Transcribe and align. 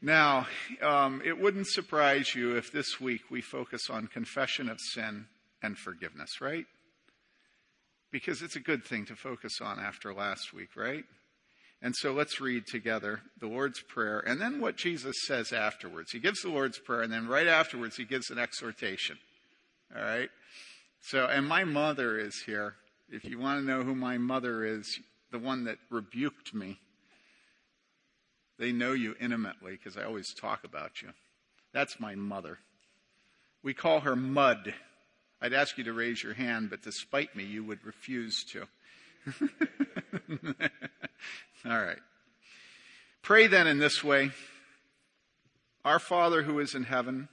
Now, 0.00 0.46
um, 0.80 1.22
it 1.24 1.40
wouldn't 1.40 1.66
surprise 1.66 2.34
you 2.34 2.56
if 2.56 2.70
this 2.70 3.00
week 3.00 3.22
we 3.30 3.40
focus 3.40 3.90
on 3.90 4.06
confession 4.06 4.68
of 4.68 4.78
sin 4.80 5.26
and 5.60 5.76
forgiveness, 5.76 6.40
right? 6.40 6.66
Because 8.12 8.40
it's 8.40 8.56
a 8.56 8.60
good 8.60 8.84
thing 8.84 9.06
to 9.06 9.16
focus 9.16 9.60
on 9.60 9.80
after 9.80 10.14
last 10.14 10.52
week, 10.54 10.76
right? 10.76 11.04
And 11.82 11.94
so 11.96 12.12
let's 12.12 12.40
read 12.40 12.66
together 12.66 13.22
the 13.40 13.48
Lord's 13.48 13.80
Prayer 13.80 14.20
and 14.20 14.40
then 14.40 14.60
what 14.60 14.76
Jesus 14.76 15.16
says 15.26 15.52
afterwards. 15.52 16.12
He 16.12 16.20
gives 16.20 16.42
the 16.42 16.50
Lord's 16.50 16.78
Prayer 16.78 17.02
and 17.02 17.12
then 17.12 17.26
right 17.26 17.46
afterwards 17.46 17.96
he 17.96 18.04
gives 18.04 18.30
an 18.30 18.38
exhortation. 18.38 19.18
All 19.94 20.02
right? 20.02 20.30
So, 21.00 21.26
and 21.26 21.46
my 21.46 21.64
mother 21.64 22.18
is 22.18 22.42
here. 22.46 22.74
If 23.10 23.24
you 23.24 23.38
want 23.38 23.60
to 23.60 23.66
know 23.66 23.82
who 23.82 23.94
my 23.94 24.18
mother 24.18 24.64
is, 24.64 25.00
the 25.30 25.38
one 25.38 25.64
that 25.64 25.78
rebuked 25.90 26.54
me, 26.54 26.78
they 28.58 28.72
know 28.72 28.92
you 28.92 29.14
intimately 29.20 29.72
because 29.72 29.96
I 29.96 30.04
always 30.04 30.34
talk 30.34 30.64
about 30.64 31.02
you. 31.02 31.10
That's 31.72 32.00
my 32.00 32.14
mother. 32.14 32.58
We 33.62 33.74
call 33.74 34.00
her 34.00 34.16
Mud. 34.16 34.74
I'd 35.40 35.52
ask 35.52 35.78
you 35.78 35.84
to 35.84 35.92
raise 35.92 36.22
your 36.22 36.34
hand, 36.34 36.70
but 36.70 36.82
despite 36.82 37.36
me, 37.36 37.44
you 37.44 37.62
would 37.64 37.84
refuse 37.84 38.44
to. 38.52 38.66
All 41.64 41.78
right. 41.78 41.98
Pray 43.22 43.46
then 43.46 43.66
in 43.66 43.78
this 43.78 44.02
way 44.02 44.30
Our 45.84 45.98
Father 45.98 46.42
who 46.42 46.58
is 46.60 46.74
in 46.74 46.84
heaven, 46.84 47.28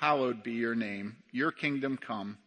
hallowed 0.00 0.42
be 0.42 0.52
your 0.52 0.74
name. 0.74 1.16
Your 1.30 1.52
kingdom 1.52 1.96
come. 1.96 2.38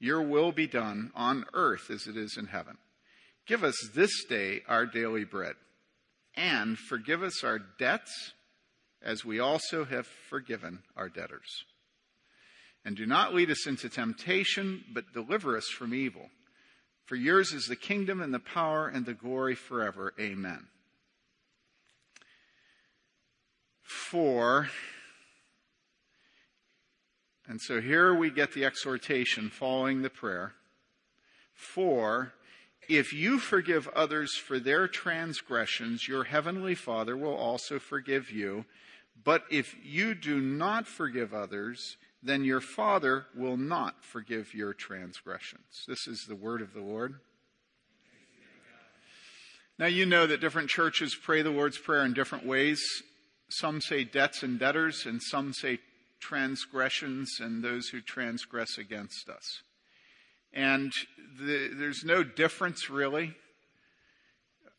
Your 0.00 0.22
will 0.22 0.52
be 0.52 0.66
done 0.66 1.12
on 1.14 1.46
earth 1.54 1.90
as 1.90 2.06
it 2.06 2.16
is 2.16 2.36
in 2.36 2.46
heaven. 2.46 2.78
Give 3.46 3.62
us 3.62 3.76
this 3.94 4.24
day 4.24 4.62
our 4.68 4.86
daily 4.86 5.24
bread, 5.24 5.54
and 6.36 6.78
forgive 6.78 7.22
us 7.22 7.44
our 7.44 7.58
debts 7.58 8.32
as 9.02 9.24
we 9.24 9.38
also 9.38 9.84
have 9.84 10.06
forgiven 10.06 10.80
our 10.96 11.08
debtors. 11.08 11.64
And 12.84 12.96
do 12.96 13.06
not 13.06 13.34
lead 13.34 13.50
us 13.50 13.66
into 13.66 13.88
temptation, 13.88 14.84
but 14.92 15.12
deliver 15.12 15.56
us 15.56 15.68
from 15.68 15.94
evil. 15.94 16.28
For 17.06 17.16
yours 17.16 17.52
is 17.52 17.66
the 17.66 17.76
kingdom 17.76 18.20
and 18.20 18.32
the 18.32 18.38
power 18.38 18.88
and 18.88 19.04
the 19.04 19.14
glory 19.14 19.54
forever. 19.54 20.14
Amen. 20.18 20.66
For. 23.82 24.68
and 27.46 27.60
so 27.60 27.80
here 27.80 28.14
we 28.14 28.30
get 28.30 28.52
the 28.52 28.64
exhortation 28.64 29.50
following 29.50 30.02
the 30.02 30.10
prayer. 30.10 30.54
For, 31.54 32.32
if 32.88 33.12
you 33.12 33.38
forgive 33.38 33.88
others 33.88 34.34
for 34.34 34.58
their 34.58 34.88
transgressions, 34.88 36.08
your 36.08 36.24
heavenly 36.24 36.74
Father 36.74 37.16
will 37.16 37.34
also 37.34 37.78
forgive 37.78 38.30
you. 38.30 38.64
But 39.22 39.44
if 39.50 39.76
you 39.82 40.14
do 40.14 40.40
not 40.40 40.86
forgive 40.86 41.32
others, 41.32 41.96
then 42.22 42.44
your 42.44 42.60
Father 42.60 43.26
will 43.34 43.56
not 43.56 44.04
forgive 44.04 44.54
your 44.54 44.72
transgressions. 44.72 45.84
This 45.86 46.06
is 46.06 46.24
the 46.26 46.34
word 46.34 46.62
of 46.62 46.72
the 46.72 46.80
Lord. 46.80 47.20
Now, 49.78 49.86
you 49.86 50.06
know 50.06 50.26
that 50.26 50.40
different 50.40 50.70
churches 50.70 51.16
pray 51.20 51.42
the 51.42 51.50
Lord's 51.50 51.78
Prayer 51.78 52.04
in 52.04 52.14
different 52.14 52.46
ways. 52.46 52.82
Some 53.48 53.80
say 53.80 54.04
debts 54.04 54.42
and 54.42 54.58
debtors, 54.58 55.04
and 55.04 55.20
some 55.22 55.52
say 55.52 55.80
transgressions 56.20 57.38
and 57.40 57.62
those 57.62 57.88
who 57.88 58.00
transgress 58.00 58.78
against 58.78 59.28
us. 59.28 59.62
And 60.54 60.92
the, 61.38 61.70
there's 61.74 62.04
no 62.04 62.22
difference 62.22 62.88
really. 62.88 63.34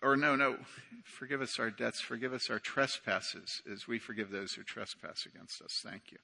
Or, 0.02 0.16
no, 0.16 0.36
no, 0.36 0.58
forgive 1.04 1.42
us 1.42 1.60
our 1.60 1.72
debts, 1.72 2.00
forgive 2.02 2.34
us 2.34 2.50
our 2.50 2.60
trespasses 2.60 3.62
as 3.72 3.88
we 3.88 3.98
forgive 3.98 4.30
those 4.30 4.54
who 4.54 4.64
trespass 4.64 5.26
against 5.26 5.62
us. 5.62 5.82
Thank 5.84 6.12
you. 6.12 6.18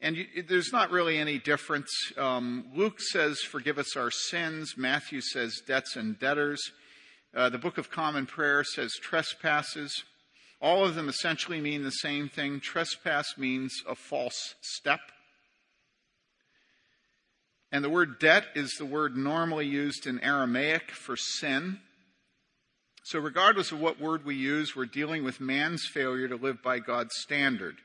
And 0.00 0.16
you, 0.16 0.26
there's 0.48 0.72
not 0.72 0.90
really 0.90 1.18
any 1.18 1.38
difference. 1.38 1.90
Um, 2.16 2.66
Luke 2.74 3.00
says, 3.00 3.40
Forgive 3.40 3.78
us 3.78 3.96
our 3.96 4.10
sins. 4.10 4.74
Matthew 4.76 5.20
says, 5.20 5.60
Debts 5.66 5.96
and 5.96 6.18
debtors. 6.18 6.72
Uh, 7.34 7.48
the 7.48 7.58
Book 7.58 7.78
of 7.78 7.90
Common 7.90 8.24
Prayer 8.24 8.64
says, 8.64 8.94
Trespasses. 8.94 10.04
All 10.60 10.84
of 10.84 10.94
them 10.94 11.08
essentially 11.08 11.60
mean 11.60 11.82
the 11.82 11.90
same 11.90 12.28
thing. 12.28 12.60
Trespass 12.60 13.36
means 13.36 13.72
a 13.88 13.94
false 13.94 14.54
step. 14.60 15.00
And 17.70 17.84
the 17.84 17.90
word 17.90 18.18
debt 18.18 18.46
is 18.54 18.74
the 18.74 18.86
word 18.86 19.16
normally 19.16 19.66
used 19.66 20.06
in 20.06 20.20
Aramaic 20.20 20.90
for 20.90 21.16
sin. 21.16 21.80
So, 23.04 23.18
regardless 23.18 23.72
of 23.72 23.80
what 23.80 24.00
word 24.00 24.24
we 24.24 24.34
use, 24.34 24.74
we're 24.74 24.86
dealing 24.86 25.24
with 25.24 25.40
man's 25.40 25.86
failure 25.86 26.28
to 26.28 26.36
live 26.36 26.62
by 26.62 26.78
God's 26.78 27.14
standard 27.16 27.76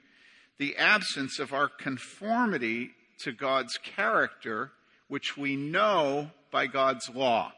the 0.59 0.77
absence 0.77 1.39
of 1.39 1.51
our 1.51 1.67
conformity 1.67 2.91
to 3.19 3.31
God's 3.31 3.77
character, 3.77 4.71
which 5.07 5.35
we 5.35 5.55
know 5.55 6.29
by 6.51 6.67
God's 6.67 7.09
law. 7.09 7.51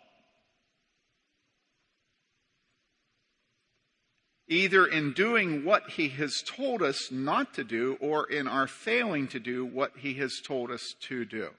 Either 4.48 4.86
in 4.86 5.14
doing 5.14 5.66
what 5.66 5.90
he 5.92 6.10
has 6.10 6.44
told 6.46 6.82
us 6.82 7.12
not 7.12 7.54
to 7.56 7.64
do 7.64 7.98
or 8.00 8.30
in 8.30 8.48
our 8.48 8.68
failing 8.68 9.28
to 9.28 9.40
do 9.40 9.66
what 9.66 9.92
he 9.98 10.14
has 10.16 10.40
told 10.46 10.70
us 10.70 10.94
to 11.02 11.26
do. 11.26 11.50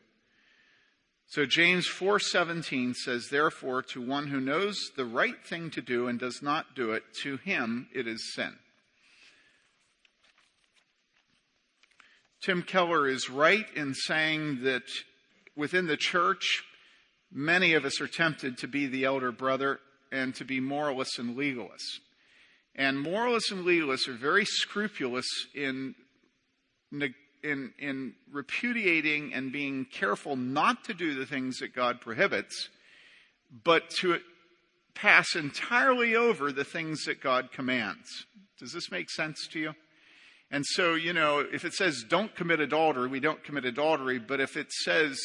So 1.29 1.45
James 1.45 1.89
4:17 1.89 2.95
says 2.95 3.29
therefore 3.31 3.83
to 3.83 4.01
one 4.01 4.29
who 4.29 4.41
knows 4.41 4.93
the 4.97 5.05
right 5.05 5.45
thing 5.45 5.71
to 5.73 5.83
do 5.83 6.07
and 6.07 6.19
does 6.19 6.41
not 6.41 6.75
do 6.75 6.93
it 6.93 7.03
to 7.23 7.37
him 7.39 7.89
it 7.93 8.07
is 8.07 8.33
sin. 8.35 8.59
Tim 12.43 12.63
Keller 12.63 13.09
is 13.09 13.29
right 13.29 13.67
in 13.75 13.93
saying 13.95 14.63
that 14.63 14.85
within 15.57 15.87
the 15.87 15.97
church, 15.97 16.63
many 17.33 17.75
of 17.75 17.85
us 17.85 18.01
are 18.01 18.07
tempted 18.07 18.59
to 18.59 18.69
be 18.69 18.87
the 18.87 19.05
elder 19.05 19.33
brother 19.33 19.81
and 20.13 20.33
to 20.37 20.45
be 20.45 20.61
moralists 20.61 21.19
and 21.19 21.37
legalists. 21.37 21.99
And 22.77 23.01
moralists 23.01 23.51
and 23.51 23.65
legalists 23.65 24.07
are 24.07 24.17
very 24.17 24.45
scrupulous 24.45 25.27
in, 25.55 25.97
in, 27.43 27.73
in 27.79 28.15
repudiating 28.33 29.33
and 29.35 29.53
being 29.53 29.85
careful 29.85 30.37
not 30.37 30.85
to 30.85 30.95
do 30.95 31.15
the 31.15 31.27
things 31.27 31.59
that 31.59 31.75
God 31.75 32.01
prohibits, 32.01 32.69
but 33.65 33.91
to 34.01 34.19
pass 34.95 35.35
entirely 35.35 36.17
over 36.17 36.51
the 36.51 36.65
things 36.65 37.05
that 37.05 37.21
God 37.21 37.53
commands. 37.53 38.27
Does 38.59 38.73
this 38.73 38.91
make 38.91 39.11
sense 39.11 39.47
to 39.53 39.61
you? 39.61 39.75
And 40.51 40.65
so, 40.65 40.95
you 40.95 41.13
know, 41.13 41.41
if 41.41 41.65
it 41.65 41.75
says 41.75 42.05
don't 42.09 42.35
commit 42.35 42.61
adultery, 42.61 43.09
we 43.09 43.21
don't 43.21 43.43
commit 43.43 43.65
adultery. 43.65 44.19
But 44.19 44.41
if 44.41 44.57
it 44.57 44.73
says 44.73 45.19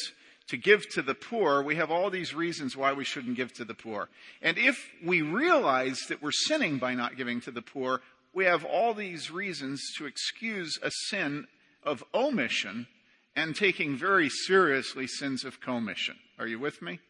to 0.48 0.56
give 0.56 0.88
to 0.90 1.02
the 1.02 1.14
poor, 1.14 1.62
we 1.62 1.76
have 1.76 1.90
all 1.90 2.10
these 2.10 2.34
reasons 2.34 2.76
why 2.76 2.92
we 2.92 3.04
shouldn't 3.04 3.36
give 3.36 3.52
to 3.54 3.64
the 3.64 3.74
poor. 3.74 4.08
And 4.42 4.58
if 4.58 4.76
we 5.04 5.22
realize 5.22 5.98
that 6.08 6.22
we're 6.22 6.32
sinning 6.32 6.78
by 6.78 6.94
not 6.94 7.16
giving 7.16 7.40
to 7.42 7.50
the 7.50 7.62
poor, 7.62 8.00
we 8.34 8.44
have 8.46 8.64
all 8.64 8.94
these 8.94 9.30
reasons 9.30 9.80
to 9.98 10.06
excuse 10.06 10.78
a 10.82 10.90
sin 11.08 11.46
of 11.82 12.04
omission 12.14 12.86
and 13.34 13.56
taking 13.56 13.96
very 13.96 14.28
seriously 14.28 15.06
sins 15.06 15.44
of 15.44 15.60
commission. 15.60 16.16
Are 16.38 16.46
you 16.46 16.58
with 16.58 16.82
me? 16.82 17.00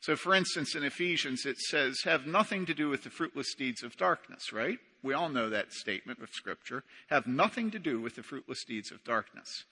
So, 0.00 0.16
for 0.16 0.34
instance, 0.34 0.74
in 0.74 0.82
Ephesians, 0.82 1.44
it 1.44 1.58
says, 1.58 2.00
have 2.04 2.26
nothing 2.26 2.64
to 2.66 2.74
do 2.74 2.88
with 2.88 3.04
the 3.04 3.10
fruitless 3.10 3.54
deeds 3.54 3.82
of 3.82 3.96
darkness, 3.96 4.52
right? 4.52 4.78
We 5.02 5.14
all 5.14 5.28
know 5.28 5.50
that 5.50 5.72
statement 5.72 6.22
of 6.22 6.30
Scripture. 6.30 6.84
Have 7.08 7.26
nothing 7.26 7.70
to 7.72 7.78
do 7.78 8.00
with 8.00 8.16
the 8.16 8.22
fruitless 8.22 8.64
deeds 8.64 8.90
of 8.90 9.04
darkness. 9.04 9.64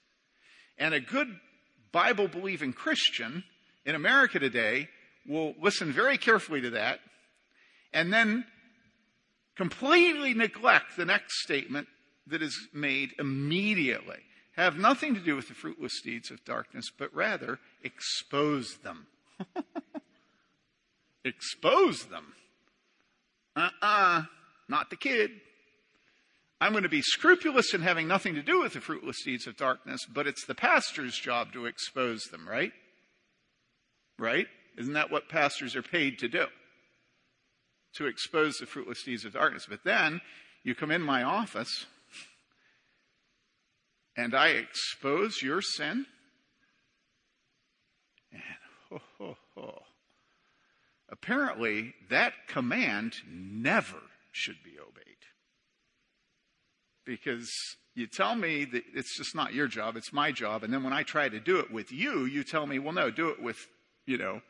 And 0.77 0.93
a 0.93 1.01
good 1.01 1.29
Bible 1.93 2.29
believing 2.29 2.73
Christian 2.73 3.45
in 3.87 3.95
America 3.95 4.39
today 4.39 4.89
will 5.27 5.55
listen 5.61 5.93
very 5.93 6.19
carefully 6.19 6.61
to 6.61 6.71
that 6.71 7.01
and 7.93 8.13
then 8.13 8.45
completely 9.57 10.35
neglect 10.35 10.97
the 10.97 11.05
next 11.05 11.43
statement 11.43 11.89
that 12.27 12.43
is 12.43 12.69
made 12.73 13.13
immediately. 13.19 14.19
Have 14.59 14.77
nothing 14.77 15.15
to 15.15 15.21
do 15.21 15.37
with 15.37 15.47
the 15.47 15.55
fruitless 15.55 16.01
deeds 16.03 16.33
of 16.33 16.45
darkness, 16.45 16.87
but 16.91 17.15
rather 17.15 17.61
expose 17.85 18.79
them. 18.79 19.07
expose 21.25 22.07
them. 22.07 22.35
Uh 23.55 23.61
uh-uh, 23.61 23.69
uh 23.83 24.23
not 24.69 24.91
the 24.91 24.97
kid. 24.97 25.31
I'm 26.61 26.73
going 26.73 26.83
to 26.83 26.89
be 26.89 27.03
scrupulous 27.03 27.73
in 27.73 27.83
having 27.83 28.09
nothing 28.09 28.35
to 28.35 28.43
do 28.43 28.61
with 28.61 28.73
the 28.73 28.81
fruitless 28.81 29.23
deeds 29.25 29.47
of 29.47 29.57
darkness, 29.57 30.01
but 30.13 30.27
it's 30.27 30.45
the 30.45 30.57
pastor's 30.57 31.17
job 31.17 31.53
to 31.53 31.67
expose 31.67 32.25
them, 32.25 32.49
right? 32.49 32.73
Right? 34.19 34.49
Isn't 34.77 34.95
that 34.95 35.13
what 35.13 35.29
pastors 35.29 35.77
are 35.77 35.83
paid 35.83 36.19
to 36.19 36.29
do? 36.29 36.47
To 37.95 38.07
expose 38.07 38.57
the 38.57 38.67
fruitless 38.67 39.05
deeds 39.05 39.25
of 39.25 39.35
darkness. 39.35 39.67
But 39.71 39.85
then 39.85 40.21
you 40.65 40.75
come 40.75 40.91
in 40.91 41.01
my 41.01 41.23
office 41.23 41.87
and 44.19 44.35
I 44.35 44.49
expose 44.49 45.41
your 45.41 45.63
sin. 45.63 46.05
And 48.33 48.43
ho, 48.91 49.01
ho, 49.19 49.37
ho. 49.55 49.83
Apparently, 51.09 51.95
that 52.11 52.33
command 52.49 53.15
never 53.27 54.03
should 54.33 54.63
be 54.63 54.73
obeyed. 54.79 55.05
because 57.09 57.51
you 57.95 58.07
tell 58.07 58.37
me 58.37 58.67
that 58.67 58.83
it's 58.95 59.17
just 59.17 59.35
not 59.35 59.55
your 59.55 59.67
job, 59.67 59.97
it's 59.97 60.13
my 60.13 60.31
job. 60.31 60.63
And 60.63 60.73
then 60.73 60.85
when 60.85 60.93
I 60.93 61.03
try 61.03 61.29
to 61.29 61.41
do 61.41 61.59
it 61.59 61.73
with 61.73 61.91
you, 61.91 62.27
you 62.27 62.45
tell 62.45 62.67
me, 62.67 62.79
well, 62.79 62.93
no, 62.93 63.11
do 63.11 63.31
it 63.31 63.43
with, 63.43 63.57
you 64.07 64.19
know, 64.19 64.43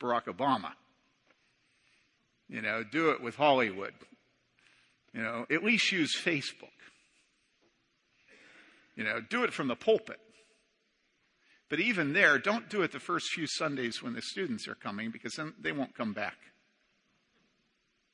Barack 0.00 0.26
Obama. 0.26 0.70
You 2.48 2.62
know, 2.62 2.84
do 2.84 3.10
it 3.10 3.20
with 3.20 3.34
Hollywood. 3.34 3.94
You 5.12 5.22
know, 5.22 5.44
at 5.50 5.64
least 5.64 5.90
use 5.90 6.16
Facebook. 6.16 6.73
You 8.96 9.04
know, 9.04 9.20
do 9.20 9.44
it 9.44 9.52
from 9.52 9.68
the 9.68 9.76
pulpit. 9.76 10.20
But 11.68 11.80
even 11.80 12.12
there, 12.12 12.38
don't 12.38 12.68
do 12.68 12.82
it 12.82 12.92
the 12.92 13.00
first 13.00 13.30
few 13.30 13.46
Sundays 13.46 14.02
when 14.02 14.12
the 14.12 14.22
students 14.22 14.68
are 14.68 14.74
coming 14.74 15.10
because 15.10 15.34
then 15.34 15.54
they 15.60 15.72
won't 15.72 15.96
come 15.96 16.12
back. 16.12 16.36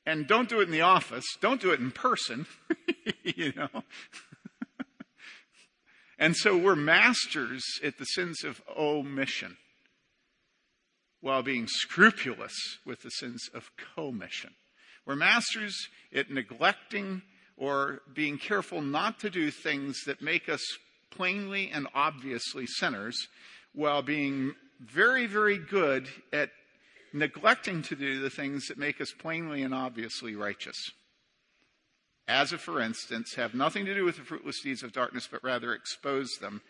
And 0.06 0.26
don't 0.26 0.48
do 0.48 0.60
it 0.60 0.64
in 0.64 0.70
the 0.70 0.80
office. 0.80 1.26
Don't 1.40 1.60
do 1.60 1.72
it 1.72 1.80
in 1.80 1.90
person. 1.90 2.46
you 3.22 3.52
know. 3.54 3.68
and 6.18 6.36
so 6.36 6.56
we're 6.56 6.76
masters 6.76 7.64
at 7.84 7.98
the 7.98 8.06
sins 8.06 8.44
of 8.44 8.62
omission 8.76 9.56
while 11.20 11.42
being 11.42 11.66
scrupulous 11.68 12.54
with 12.86 13.02
the 13.02 13.10
sins 13.10 13.50
of 13.52 13.70
commission. 13.94 14.54
We're 15.04 15.16
masters 15.16 15.76
at 16.14 16.30
neglecting 16.30 17.22
or 17.60 18.00
being 18.14 18.38
careful 18.38 18.80
not 18.80 19.20
to 19.20 19.30
do 19.30 19.50
things 19.50 20.04
that 20.06 20.22
make 20.22 20.48
us 20.48 20.64
plainly 21.10 21.70
and 21.70 21.86
obviously 21.94 22.66
sinners 22.66 23.28
while 23.74 24.02
being 24.02 24.54
very, 24.80 25.26
very 25.26 25.58
good 25.58 26.08
at 26.32 26.50
neglecting 27.12 27.82
to 27.82 27.94
do 27.94 28.18
the 28.18 28.30
things 28.30 28.66
that 28.68 28.78
make 28.78 28.98
us 29.00 29.12
plainly 29.12 29.62
and 29.62 29.74
obviously 29.74 30.34
righteous. 30.34 30.90
As 32.26 32.52
a 32.52 32.58
for 32.58 32.80
instance, 32.80 33.34
have 33.34 33.54
nothing 33.54 33.84
to 33.84 33.94
do 33.94 34.04
with 34.04 34.16
the 34.16 34.22
fruitless 34.22 34.62
deeds 34.62 34.82
of 34.82 34.92
darkness, 34.92 35.28
but 35.30 35.44
rather 35.44 35.74
expose 35.74 36.30
them. 36.40 36.62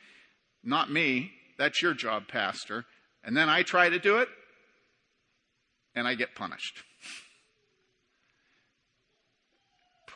Not 0.64 0.90
me. 0.90 1.30
That's 1.56 1.82
your 1.82 1.94
job, 1.94 2.26
Pastor. 2.26 2.84
And 3.22 3.36
then 3.36 3.48
I 3.48 3.62
try 3.62 3.90
to 3.90 3.98
do 3.98 4.18
it, 4.18 4.28
and 5.94 6.08
I 6.08 6.14
get 6.14 6.34
punished. 6.34 6.82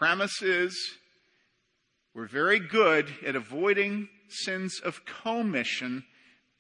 Premise 0.05 0.43
is 0.43 0.99
we're 2.15 2.27
very 2.27 2.59
good 2.59 3.11
at 3.27 3.37
avoiding 3.37 4.11
sins 4.29 4.79
of 4.85 5.01
commission, 5.07 6.05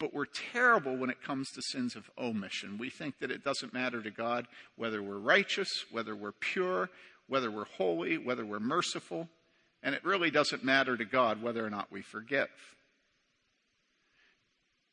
but 0.00 0.14
we're 0.14 0.24
terrible 0.24 0.96
when 0.96 1.10
it 1.10 1.20
comes 1.22 1.50
to 1.50 1.60
sins 1.60 1.94
of 1.94 2.10
omission. 2.16 2.78
We 2.78 2.88
think 2.88 3.18
that 3.18 3.30
it 3.30 3.44
doesn't 3.44 3.74
matter 3.74 4.00
to 4.00 4.10
God 4.10 4.46
whether 4.76 5.02
we're 5.02 5.18
righteous, 5.18 5.68
whether 5.90 6.16
we're 6.16 6.32
pure, 6.32 6.88
whether 7.26 7.50
we're 7.50 7.66
holy, 7.66 8.16
whether 8.16 8.46
we're 8.46 8.60
merciful, 8.60 9.28
and 9.82 9.94
it 9.94 10.06
really 10.06 10.30
doesn't 10.30 10.64
matter 10.64 10.96
to 10.96 11.04
God 11.04 11.42
whether 11.42 11.62
or 11.62 11.68
not 11.68 11.92
we 11.92 12.00
forgive. 12.00 12.48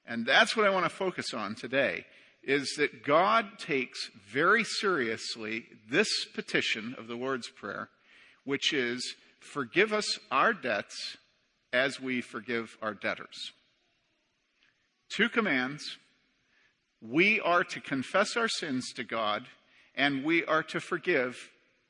And 0.06 0.26
that's 0.26 0.58
what 0.58 0.66
I 0.66 0.72
want 0.72 0.84
to 0.84 0.90
focus 0.90 1.34
on 1.34 1.56
today 1.56 2.04
is 2.44 2.74
that 2.78 3.06
God 3.06 3.60
takes 3.60 4.10
very 4.30 4.66
seriously 4.66 5.68
this 5.90 6.10
petition 6.36 6.96
of 6.98 7.08
the 7.08 7.16
Lord's 7.16 7.48
Prayer, 7.48 7.88
which 8.44 8.74
is, 8.74 9.16
Forgive 9.42 9.92
us 9.92 10.20
our 10.30 10.54
debts 10.54 11.18
as 11.74 12.00
we 12.00 12.22
forgive 12.22 12.78
our 12.82 12.94
debtors. 12.94 13.52
Two 15.10 15.30
commands. 15.30 15.98
We 17.02 17.40
are 17.40 17.64
to 17.64 17.82
confess 17.82 18.38
our 18.38 18.48
sins 18.48 18.94
to 18.94 19.04
God, 19.04 19.48
and 19.96 20.24
we 20.24 20.46
are 20.46 20.62
to 20.64 20.80
forgive 20.80 21.50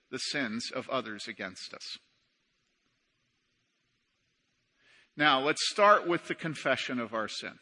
the 0.09 0.17
sins 0.17 0.71
of 0.73 0.89
others 0.89 1.27
against 1.27 1.73
us. 1.73 1.97
Now, 5.17 5.41
let's 5.41 5.69
start 5.69 6.07
with 6.07 6.27
the 6.27 6.35
confession 6.35 6.99
of 6.99 7.13
our 7.13 7.27
sin. 7.27 7.59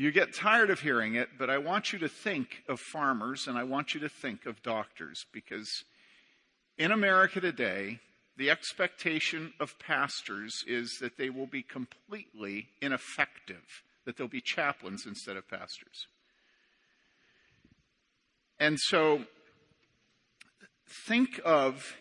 You 0.00 0.10
get 0.12 0.32
tired 0.32 0.70
of 0.70 0.80
hearing 0.80 1.16
it, 1.16 1.28
but 1.38 1.50
I 1.50 1.58
want 1.58 1.92
you 1.92 1.98
to 1.98 2.08
think 2.08 2.62
of 2.70 2.80
farmers 2.80 3.46
and 3.46 3.58
I 3.58 3.64
want 3.64 3.92
you 3.92 4.00
to 4.00 4.08
think 4.08 4.46
of 4.46 4.62
doctors 4.62 5.26
because 5.30 5.84
in 6.78 6.90
America 6.90 7.38
today, 7.38 8.00
the 8.38 8.48
expectation 8.48 9.52
of 9.60 9.78
pastors 9.78 10.64
is 10.66 10.96
that 11.02 11.18
they 11.18 11.28
will 11.28 11.46
be 11.46 11.62
completely 11.62 12.68
ineffective, 12.80 13.82
that 14.06 14.16
they'll 14.16 14.26
be 14.26 14.40
chaplains 14.40 15.04
instead 15.04 15.36
of 15.36 15.46
pastors. 15.50 16.06
And 18.58 18.80
so 18.80 19.26
think 21.06 21.42
of 21.44 21.94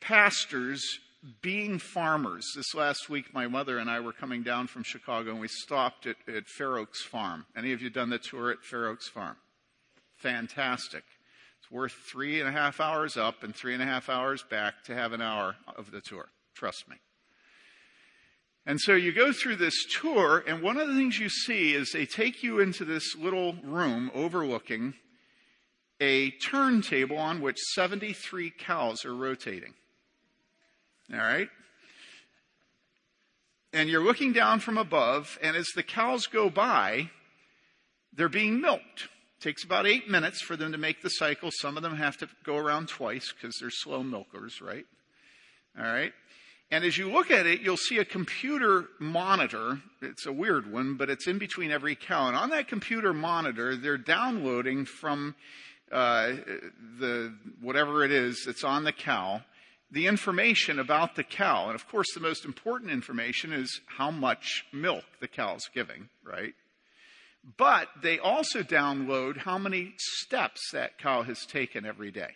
pastors 0.00 0.98
being 1.40 1.78
farmers, 1.78 2.52
this 2.54 2.74
last 2.74 3.08
week, 3.08 3.32
my 3.32 3.46
mother 3.46 3.78
and 3.78 3.88
I 3.88 4.00
were 4.00 4.12
coming 4.12 4.42
down 4.42 4.66
from 4.66 4.82
Chicago 4.82 5.30
and 5.30 5.40
we 5.40 5.48
stopped 5.48 6.06
at, 6.06 6.16
at 6.28 6.46
Fair 6.46 6.76
Oaks 6.76 7.02
Farm. 7.02 7.46
Any 7.56 7.72
of 7.72 7.80
you 7.80 7.88
done 7.88 8.10
the 8.10 8.18
tour 8.18 8.50
at 8.50 8.62
Fair 8.62 8.88
Oaks 8.88 9.08
Farm? 9.08 9.36
Fantastic. 10.16 11.04
It's 11.60 11.70
worth 11.70 11.92
three 11.92 12.40
and 12.40 12.48
a 12.48 12.52
half 12.52 12.78
hours 12.80 13.16
up 13.16 13.42
and 13.42 13.54
three 13.54 13.72
and 13.72 13.82
a 13.82 13.86
half 13.86 14.10
hours 14.10 14.44
back 14.50 14.84
to 14.84 14.94
have 14.94 15.12
an 15.12 15.22
hour 15.22 15.56
of 15.76 15.90
the 15.90 16.00
tour. 16.00 16.28
Trust 16.54 16.88
me. 16.88 16.96
And 18.66 18.80
so 18.80 18.94
you 18.94 19.12
go 19.12 19.32
through 19.32 19.56
this 19.56 19.84
tour, 20.00 20.42
and 20.46 20.62
one 20.62 20.78
of 20.78 20.88
the 20.88 20.94
things 20.94 21.18
you 21.18 21.28
see 21.28 21.74
is 21.74 21.90
they 21.92 22.06
take 22.06 22.42
you 22.42 22.60
into 22.60 22.84
this 22.84 23.14
little 23.14 23.54
room 23.62 24.10
overlooking 24.14 24.94
a 26.00 26.30
turntable 26.30 27.18
on 27.18 27.40
which 27.40 27.58
73 27.74 28.50
cows 28.50 29.04
are 29.04 29.14
rotating. 29.14 29.74
All 31.12 31.18
right? 31.18 31.48
And 33.72 33.88
you're 33.88 34.04
looking 34.04 34.32
down 34.32 34.60
from 34.60 34.78
above, 34.78 35.38
and 35.42 35.56
as 35.56 35.66
the 35.74 35.82
cows 35.82 36.26
go 36.26 36.48
by, 36.48 37.10
they're 38.12 38.28
being 38.28 38.60
milked. 38.60 39.08
It 39.38 39.42
takes 39.42 39.64
about 39.64 39.86
eight 39.86 40.08
minutes 40.08 40.40
for 40.40 40.56
them 40.56 40.72
to 40.72 40.78
make 40.78 41.02
the 41.02 41.08
cycle. 41.08 41.50
Some 41.52 41.76
of 41.76 41.82
them 41.82 41.96
have 41.96 42.16
to 42.18 42.28
go 42.44 42.56
around 42.56 42.88
twice 42.88 43.32
because 43.32 43.56
they're 43.58 43.70
slow 43.70 44.02
milkers, 44.02 44.60
right? 44.60 44.86
All 45.76 45.84
right? 45.84 46.12
And 46.70 46.84
as 46.84 46.96
you 46.96 47.10
look 47.10 47.30
at 47.30 47.46
it, 47.46 47.60
you'll 47.60 47.76
see 47.76 47.98
a 47.98 48.04
computer 48.04 48.86
monitor. 48.98 49.80
It's 50.00 50.26
a 50.26 50.32
weird 50.32 50.72
one, 50.72 50.96
but 50.96 51.10
it's 51.10 51.26
in 51.26 51.38
between 51.38 51.70
every 51.70 51.94
cow. 51.94 52.28
And 52.28 52.36
on 52.36 52.50
that 52.50 52.68
computer 52.68 53.12
monitor, 53.12 53.76
they're 53.76 53.98
downloading 53.98 54.84
from 54.84 55.34
uh, 55.92 56.32
the 56.98 57.34
whatever 57.60 58.04
it 58.04 58.10
is 58.10 58.44
that's 58.46 58.64
on 58.64 58.84
the 58.84 58.92
cow 58.92 59.42
the 59.94 60.08
information 60.08 60.80
about 60.80 61.14
the 61.14 61.22
cow. 61.22 61.66
And 61.66 61.76
of 61.76 61.88
course, 61.88 62.08
the 62.12 62.20
most 62.20 62.44
important 62.44 62.90
information 62.90 63.52
is 63.52 63.80
how 63.86 64.10
much 64.10 64.64
milk 64.72 65.04
the 65.20 65.28
cow's 65.28 65.62
giving, 65.72 66.08
right? 66.24 66.52
But 67.56 67.88
they 68.02 68.18
also 68.18 68.64
download 68.64 69.38
how 69.38 69.56
many 69.56 69.94
steps 69.96 70.60
that 70.72 70.98
cow 70.98 71.22
has 71.22 71.46
taken 71.46 71.86
every 71.86 72.10
day. 72.10 72.32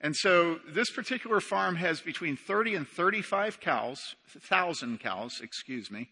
And 0.00 0.16
so 0.16 0.60
this 0.66 0.90
particular 0.90 1.40
farm 1.40 1.76
has 1.76 2.00
between 2.00 2.38
30 2.38 2.74
and 2.74 2.88
35 2.88 3.60
cows, 3.60 4.00
1,000 4.32 4.98
cows, 4.98 5.40
excuse 5.42 5.90
me, 5.90 6.08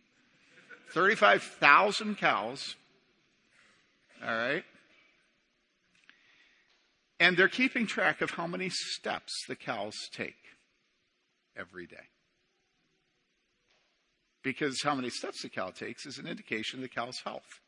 35,000 0.93 2.19
cows. 2.19 2.77
All 4.23 4.37
right. 4.37 4.65
And 7.21 7.37
they're 7.37 7.49
keeping 7.49 7.87
track 7.87 8.21
of 8.21 8.31
how 8.31 8.47
many 8.47 8.71
steps 8.71 9.33
the 9.49 9.57
cows 9.57 9.95
take 10.13 10.37
every 11.57 11.87
day. 11.87 11.97
Because 14.43 14.83
how 14.83 14.95
many 14.95 15.11
steps 15.11 15.43
the 15.43 15.49
cow 15.49 15.71
takes 15.71 16.07
is 16.07 16.19
an 16.19 16.27
indication 16.27 16.79
of 16.79 16.83
the 16.83 16.89
cow's 16.89 17.19
health. 17.25 17.61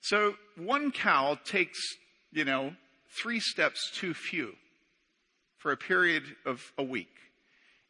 So 0.00 0.34
one 0.56 0.90
cow 0.90 1.38
takes, 1.44 1.78
you 2.32 2.44
know, 2.44 2.74
three 3.22 3.38
steps 3.38 3.90
too 3.94 4.14
few 4.14 4.54
for 5.58 5.72
a 5.72 5.76
period 5.76 6.24
of 6.44 6.72
a 6.78 6.82
week. 6.82 7.08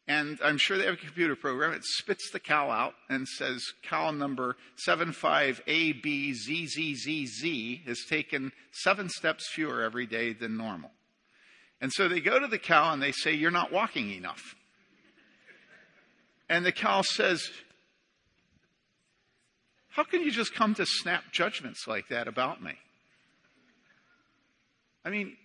And 0.07 0.39
I'm 0.43 0.57
sure 0.57 0.77
they 0.77 0.85
have 0.85 0.95
a 0.95 0.97
computer 0.97 1.35
program. 1.35 1.73
It 1.73 1.83
spits 1.83 2.31
the 2.31 2.39
cow 2.39 2.69
out 2.69 2.93
and 3.07 3.27
says 3.27 3.63
cow 3.83 4.11
number 4.11 4.57
75ABZZZZ 4.87 7.85
has 7.85 8.03
taken 8.09 8.51
seven 8.71 9.09
steps 9.09 9.47
fewer 9.53 9.83
every 9.83 10.07
day 10.07 10.33
than 10.33 10.57
normal. 10.57 10.91
And 11.79 11.91
so 11.93 12.07
they 12.07 12.19
go 12.19 12.39
to 12.39 12.47
the 12.47 12.59
cow 12.59 12.93
and 12.93 13.01
they 13.01 13.11
say, 13.11 13.33
You're 13.33 13.51
not 13.51 13.71
walking 13.71 14.11
enough. 14.11 14.55
And 16.49 16.65
the 16.65 16.71
cow 16.71 17.01
says, 17.01 17.49
How 19.89 20.03
can 20.03 20.21
you 20.21 20.31
just 20.31 20.53
come 20.53 20.75
to 20.75 20.85
snap 20.85 21.31
judgments 21.31 21.87
like 21.87 22.09
that 22.09 22.27
about 22.27 22.61
me? 22.61 22.73
I 25.05 25.09
mean, 25.09 25.37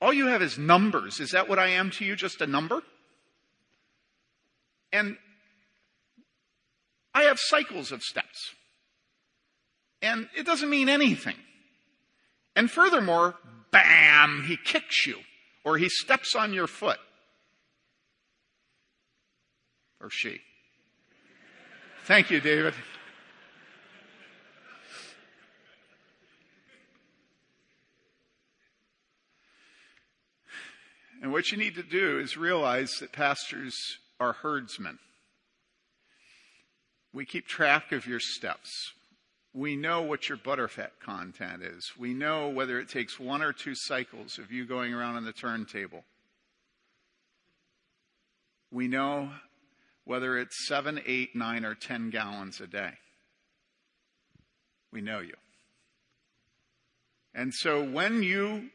all 0.00 0.12
you 0.12 0.26
have 0.26 0.42
is 0.42 0.58
numbers. 0.58 1.20
Is 1.20 1.30
that 1.30 1.48
what 1.48 1.58
I 1.58 1.68
am 1.68 1.90
to 1.92 2.04
you? 2.04 2.14
Just 2.14 2.40
a 2.40 2.46
number? 2.46 2.82
And 4.92 5.16
I 7.14 7.22
have 7.24 7.38
cycles 7.38 7.92
of 7.92 8.02
steps. 8.02 8.54
and 10.02 10.28
it 10.36 10.44
doesn't 10.44 10.68
mean 10.68 10.88
anything. 10.88 11.36
And 12.56 12.70
furthermore, 12.70 13.36
bam, 13.70 14.44
he 14.46 14.56
kicks 14.56 15.06
you 15.06 15.18
or 15.64 15.78
he 15.78 15.88
steps 15.88 16.34
on 16.34 16.52
your 16.52 16.66
foot. 16.66 16.98
Or 20.00 20.10
she. 20.10 20.40
Thank 22.04 22.30
you, 22.30 22.40
David. 22.40 22.74
And 31.22 31.30
what 31.30 31.52
you 31.52 31.58
need 31.58 31.76
to 31.76 31.84
do 31.84 32.18
is 32.18 32.36
realize 32.36 32.90
that 32.98 33.12
pastors 33.12 33.98
are 34.22 34.32
herdsmen. 34.34 34.98
We 37.12 37.26
keep 37.26 37.46
track 37.46 37.92
of 37.92 38.06
your 38.06 38.20
steps. 38.20 38.92
We 39.52 39.76
know 39.76 40.00
what 40.00 40.28
your 40.28 40.38
butterfat 40.38 41.00
content 41.04 41.62
is. 41.62 41.92
We 41.98 42.14
know 42.14 42.48
whether 42.48 42.78
it 42.78 42.88
takes 42.88 43.20
one 43.20 43.42
or 43.42 43.52
two 43.52 43.74
cycles 43.74 44.38
of 44.38 44.50
you 44.50 44.64
going 44.64 44.94
around 44.94 45.16
on 45.16 45.24
the 45.24 45.32
turntable. 45.32 46.04
We 48.70 48.88
know 48.88 49.30
whether 50.04 50.38
it's 50.38 50.66
seven, 50.66 51.00
eight, 51.04 51.36
nine, 51.36 51.64
or 51.64 51.74
ten 51.74 52.08
gallons 52.10 52.60
a 52.60 52.66
day. 52.66 52.92
We 54.92 55.02
know 55.02 55.20
you. 55.20 55.34
And 57.34 57.52
so 57.52 57.82
when 57.82 58.22
you 58.22 58.70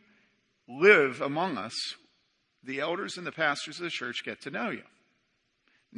live 0.68 1.22
among 1.22 1.58
us, 1.58 1.74
the 2.64 2.82
elders 2.82 3.18
and 3.18 3.26
the 3.26 3.32
pastors 3.32 3.78
of 3.80 3.86
the 3.86 3.90
church 3.90 4.24
get 4.26 4.42
to 4.42 4.52
know 4.52 4.70
you. 4.70 4.84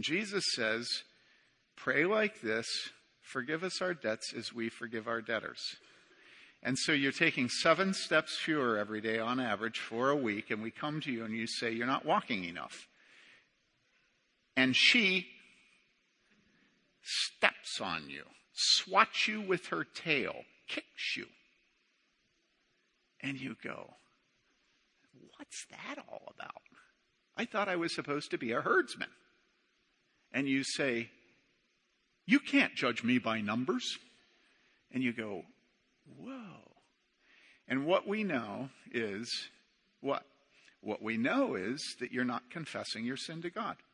Jesus 0.03 0.43
says, 0.53 1.03
Pray 1.75 2.05
like 2.05 2.41
this 2.41 2.67
forgive 3.21 3.63
us 3.63 3.81
our 3.81 3.93
debts 3.93 4.33
as 4.35 4.53
we 4.53 4.69
forgive 4.69 5.07
our 5.07 5.21
debtors. 5.21 5.61
And 6.61 6.77
so 6.77 6.91
you're 6.91 7.11
taking 7.11 7.47
seven 7.47 7.93
steps 7.93 8.37
fewer 8.37 8.77
every 8.77 8.99
day 8.99 9.19
on 9.19 9.39
average 9.39 9.79
for 9.79 10.09
a 10.09 10.15
week, 10.15 10.51
and 10.51 10.61
we 10.61 10.71
come 10.71 10.99
to 11.01 11.11
you 11.11 11.23
and 11.23 11.33
you 11.33 11.47
say, 11.47 11.71
You're 11.71 11.87
not 11.87 12.05
walking 12.05 12.43
enough. 12.43 12.87
And 14.57 14.75
she 14.75 15.27
steps 17.01 17.79
on 17.79 18.09
you, 18.09 18.23
swats 18.53 19.27
you 19.27 19.41
with 19.41 19.67
her 19.67 19.85
tail, 19.85 20.35
kicks 20.67 21.15
you. 21.15 21.27
And 23.21 23.39
you 23.39 23.55
go, 23.63 23.93
What's 25.37 25.65
that 25.71 26.03
all 26.09 26.33
about? 26.37 26.61
I 27.37 27.45
thought 27.45 27.69
I 27.69 27.77
was 27.77 27.95
supposed 27.95 28.31
to 28.31 28.37
be 28.37 28.51
a 28.51 28.59
herdsman. 28.59 29.07
And 30.31 30.47
you 30.47 30.63
say, 30.63 31.09
You 32.25 32.39
can't 32.39 32.75
judge 32.75 33.03
me 33.03 33.17
by 33.17 33.41
numbers. 33.41 33.97
And 34.91 35.03
you 35.03 35.13
go, 35.13 35.43
Whoa. 36.17 36.33
And 37.67 37.85
what 37.85 38.07
we 38.07 38.23
know 38.23 38.69
is 38.91 39.29
what? 40.01 40.23
What 40.81 41.01
we 41.01 41.17
know 41.17 41.55
is 41.55 41.95
that 41.99 42.11
you're 42.11 42.23
not 42.23 42.49
confessing 42.49 43.05
your 43.05 43.17
sin 43.17 43.41
to 43.41 43.49
God. 43.49 43.75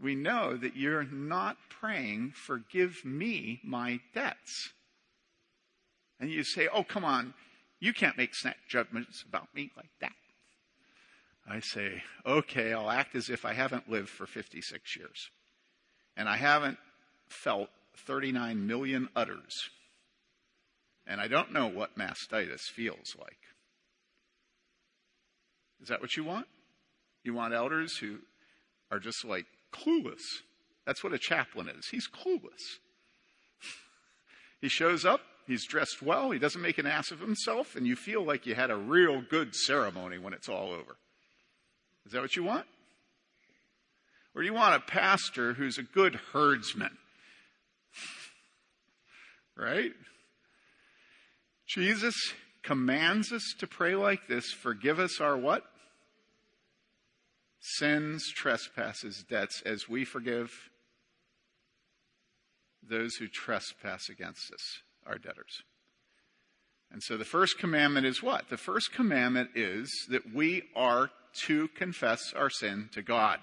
We 0.00 0.14
know 0.14 0.56
that 0.56 0.76
you're 0.76 1.02
not 1.04 1.56
praying, 1.68 2.32
Forgive 2.46 3.04
me 3.04 3.60
my 3.64 3.98
debts. 4.14 4.70
And 6.20 6.30
you 6.30 6.44
say, 6.44 6.68
Oh, 6.72 6.84
come 6.84 7.04
on, 7.04 7.34
you 7.80 7.92
can't 7.92 8.16
make 8.16 8.34
snap 8.34 8.56
judgments 8.68 9.24
about 9.28 9.52
me 9.54 9.70
like 9.76 9.90
that. 10.00 10.12
I 11.50 11.60
say, 11.60 12.02
okay, 12.26 12.72
I'll 12.72 12.90
act 12.90 13.14
as 13.14 13.30
if 13.30 13.44
I 13.44 13.54
haven't 13.54 13.90
lived 13.90 14.10
for 14.10 14.26
56 14.26 14.96
years. 14.96 15.30
And 16.16 16.28
I 16.28 16.36
haven't 16.36 16.78
felt 17.28 17.70
39 17.96 18.66
million 18.66 19.08
udders. 19.16 19.54
And 21.06 21.20
I 21.20 21.28
don't 21.28 21.52
know 21.52 21.66
what 21.66 21.96
mastitis 21.96 22.60
feels 22.74 23.14
like. 23.18 23.38
Is 25.80 25.88
that 25.88 26.00
what 26.00 26.16
you 26.16 26.24
want? 26.24 26.46
You 27.24 27.34
want 27.34 27.54
elders 27.54 27.96
who 27.96 28.18
are 28.90 28.98
just 28.98 29.24
like 29.24 29.46
clueless. 29.72 30.20
That's 30.86 31.02
what 31.02 31.12
a 31.12 31.18
chaplain 31.18 31.68
is. 31.68 31.88
He's 31.90 32.08
clueless. 32.08 32.78
he 34.60 34.68
shows 34.68 35.04
up, 35.04 35.20
he's 35.46 35.66
dressed 35.66 36.02
well, 36.02 36.30
he 36.30 36.38
doesn't 36.38 36.60
make 36.60 36.78
an 36.78 36.86
ass 36.86 37.10
of 37.10 37.20
himself, 37.20 37.74
and 37.74 37.86
you 37.86 37.96
feel 37.96 38.22
like 38.22 38.46
you 38.46 38.54
had 38.54 38.70
a 38.70 38.76
real 38.76 39.22
good 39.22 39.54
ceremony 39.54 40.18
when 40.18 40.32
it's 40.32 40.48
all 40.48 40.72
over. 40.72 40.96
Is 42.08 42.12
that 42.12 42.22
what 42.22 42.36
you 42.36 42.42
want? 42.42 42.64
Or 44.34 44.40
do 44.40 44.46
you 44.46 44.54
want 44.54 44.74
a 44.74 44.80
pastor 44.80 45.52
who's 45.52 45.76
a 45.76 45.82
good 45.82 46.14
herdsman? 46.32 46.96
right? 49.58 49.92
Jesus 51.66 52.14
commands 52.62 53.30
us 53.30 53.42
to 53.58 53.66
pray 53.66 53.94
like 53.94 54.26
this 54.26 54.46
forgive 54.52 54.98
us 54.98 55.20
our 55.20 55.36
what? 55.36 55.64
Sins, 57.60 58.32
trespasses, 58.34 59.22
debts, 59.28 59.60
as 59.66 59.86
we 59.86 60.06
forgive 60.06 60.50
those 62.82 63.16
who 63.16 63.28
trespass 63.28 64.08
against 64.08 64.50
us, 64.50 64.80
our 65.06 65.18
debtors. 65.18 65.60
And 66.90 67.02
so 67.02 67.16
the 67.16 67.24
first 67.24 67.58
commandment 67.58 68.06
is 68.06 68.22
what? 68.22 68.48
The 68.48 68.56
first 68.56 68.92
commandment 68.92 69.50
is 69.54 69.90
that 70.08 70.32
we 70.34 70.62
are 70.74 71.10
to 71.46 71.68
confess 71.68 72.32
our 72.34 72.50
sin 72.50 72.88
to 72.92 73.02
God. 73.02 73.40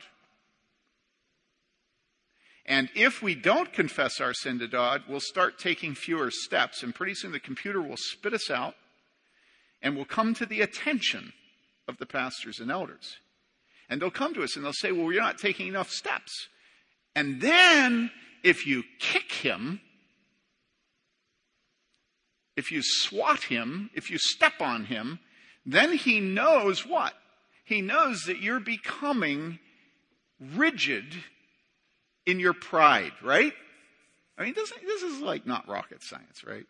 And 2.66 2.90
if 2.96 3.22
we 3.22 3.36
don't 3.36 3.72
confess 3.72 4.20
our 4.20 4.34
sin 4.34 4.58
to 4.60 4.68
God, 4.68 5.04
we'll 5.08 5.20
start 5.20 5.60
taking 5.60 5.94
fewer 5.94 6.32
steps, 6.32 6.82
and 6.82 6.96
pretty 6.96 7.14
soon 7.14 7.32
the 7.32 7.40
computer 7.40 7.80
will 7.80 7.98
spit 7.98 8.34
us 8.34 8.50
out 8.50 8.74
and 9.84 9.96
will 9.96 10.06
come 10.06 10.34
to 10.34 10.48
the 10.48 10.62
attention 10.62 11.32
of 11.88 11.98
the 11.98 12.08
pastors 12.08 12.60
and 12.60 12.72
elders. 12.72 13.18
And 13.88 14.02
they'll 14.02 14.10
come 14.10 14.34
to 14.34 14.44
us 14.44 14.56
and 14.56 14.66
they'll 14.66 14.74
say, 14.74 14.92
Well, 14.92 15.12
you're 15.12 15.22
not 15.22 15.38
taking 15.38 15.68
enough 15.68 15.92
steps. 15.92 16.48
And 17.16 17.40
then, 17.40 18.10
if 18.44 18.66
you 18.66 18.84
kick 19.00 19.32
him, 19.32 19.80
if 22.56 22.72
you 22.72 22.82
swat 22.84 23.44
him, 23.44 23.90
if 23.94 24.10
you 24.10 24.18
step 24.18 24.62
on 24.62 24.86
him, 24.86 25.20
then 25.66 25.94
he 25.94 26.20
knows 26.20 26.86
what? 26.86 27.14
He 27.64 27.82
knows 27.82 28.24
that 28.28 28.42
you're 28.42 28.60
becoming 28.60 29.60
rigid 30.40 31.06
in 32.26 32.40
your 32.40 32.54
pride, 32.54 33.12
right? 33.24 33.54
I 34.38 34.44
mean, 34.44 34.54
this, 34.54 34.72
this 34.86 35.02
is 35.02 35.22
like 35.22 35.46
not 35.46 35.68
rocket 35.68 36.04
science, 36.04 36.44
right? 36.46 36.66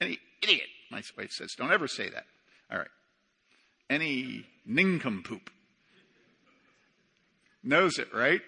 Any 0.00 0.18
idiot, 0.42 0.68
my 0.90 1.02
wife 1.16 1.30
says, 1.30 1.54
don't 1.56 1.72
ever 1.72 1.88
say 1.88 2.08
that. 2.08 2.24
All 2.70 2.78
right. 2.78 2.88
Any 3.88 4.46
nincompoop 4.64 5.50
knows 7.62 7.98
it, 7.98 8.12
right? 8.14 8.40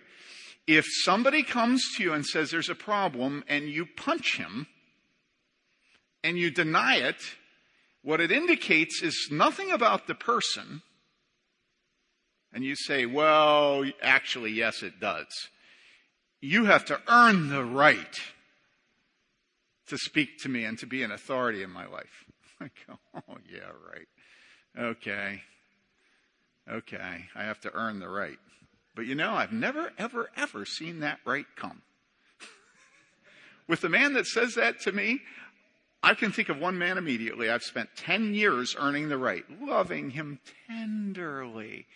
If 0.66 0.84
somebody 1.04 1.42
comes 1.42 1.82
to 1.96 2.02
you 2.02 2.12
and 2.12 2.24
says 2.24 2.50
there's 2.50 2.68
a 2.68 2.74
problem 2.74 3.44
and 3.48 3.68
you 3.68 3.86
punch 3.86 4.36
him 4.36 4.66
and 6.28 6.38
you 6.38 6.50
deny 6.50 6.96
it, 6.96 7.16
what 8.02 8.20
it 8.20 8.30
indicates 8.30 9.02
is 9.02 9.28
nothing 9.30 9.70
about 9.70 10.06
the 10.06 10.14
person 10.14 10.82
and 12.52 12.64
you 12.64 12.76
say, 12.76 13.06
well, 13.06 13.84
actually, 14.02 14.52
yes, 14.52 14.82
it 14.82 15.00
does. 15.00 15.26
You 16.40 16.64
have 16.64 16.84
to 16.86 17.00
earn 17.08 17.50
the 17.50 17.64
right 17.64 18.20
to 19.88 19.98
speak 19.98 20.38
to 20.42 20.48
me 20.48 20.64
and 20.64 20.78
to 20.78 20.86
be 20.86 21.02
an 21.02 21.10
authority 21.10 21.62
in 21.62 21.70
my 21.70 21.86
life. 21.86 22.24
I 22.60 22.70
go, 22.86 22.98
oh, 23.14 23.36
yeah, 23.50 23.70
right. 23.92 24.88
Okay. 24.90 25.42
Okay. 26.70 27.24
I 27.34 27.44
have 27.44 27.60
to 27.60 27.74
earn 27.74 28.00
the 28.00 28.08
right. 28.08 28.38
But 28.94 29.06
you 29.06 29.14
know, 29.14 29.32
I've 29.32 29.52
never, 29.52 29.92
ever, 29.98 30.30
ever 30.36 30.64
seen 30.64 31.00
that 31.00 31.20
right 31.24 31.46
come. 31.56 31.82
With 33.68 33.80
the 33.82 33.88
man 33.88 34.14
that 34.14 34.26
says 34.26 34.54
that 34.54 34.80
to 34.80 34.92
me, 34.92 35.20
I 36.02 36.14
can 36.14 36.30
think 36.30 36.48
of 36.48 36.58
one 36.58 36.78
man 36.78 36.96
immediately. 36.96 37.50
I've 37.50 37.62
spent 37.62 37.90
10 37.96 38.34
years 38.34 38.76
earning 38.78 39.08
the 39.08 39.18
right, 39.18 39.44
loving 39.60 40.10
him 40.10 40.38
tenderly, 40.68 41.86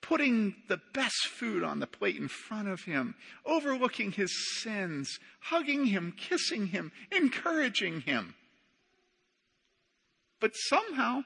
putting 0.00 0.54
the 0.68 0.80
best 0.94 1.26
food 1.28 1.64
on 1.64 1.80
the 1.80 1.86
plate 1.86 2.16
in 2.16 2.28
front 2.28 2.68
of 2.68 2.82
him, 2.82 3.16
overlooking 3.44 4.12
his 4.12 4.32
sins, 4.62 5.18
hugging 5.40 5.86
him, 5.86 6.14
kissing 6.16 6.68
him, 6.68 6.92
encouraging 7.10 8.02
him. 8.02 8.34
But 10.40 10.52
somehow, 10.54 11.22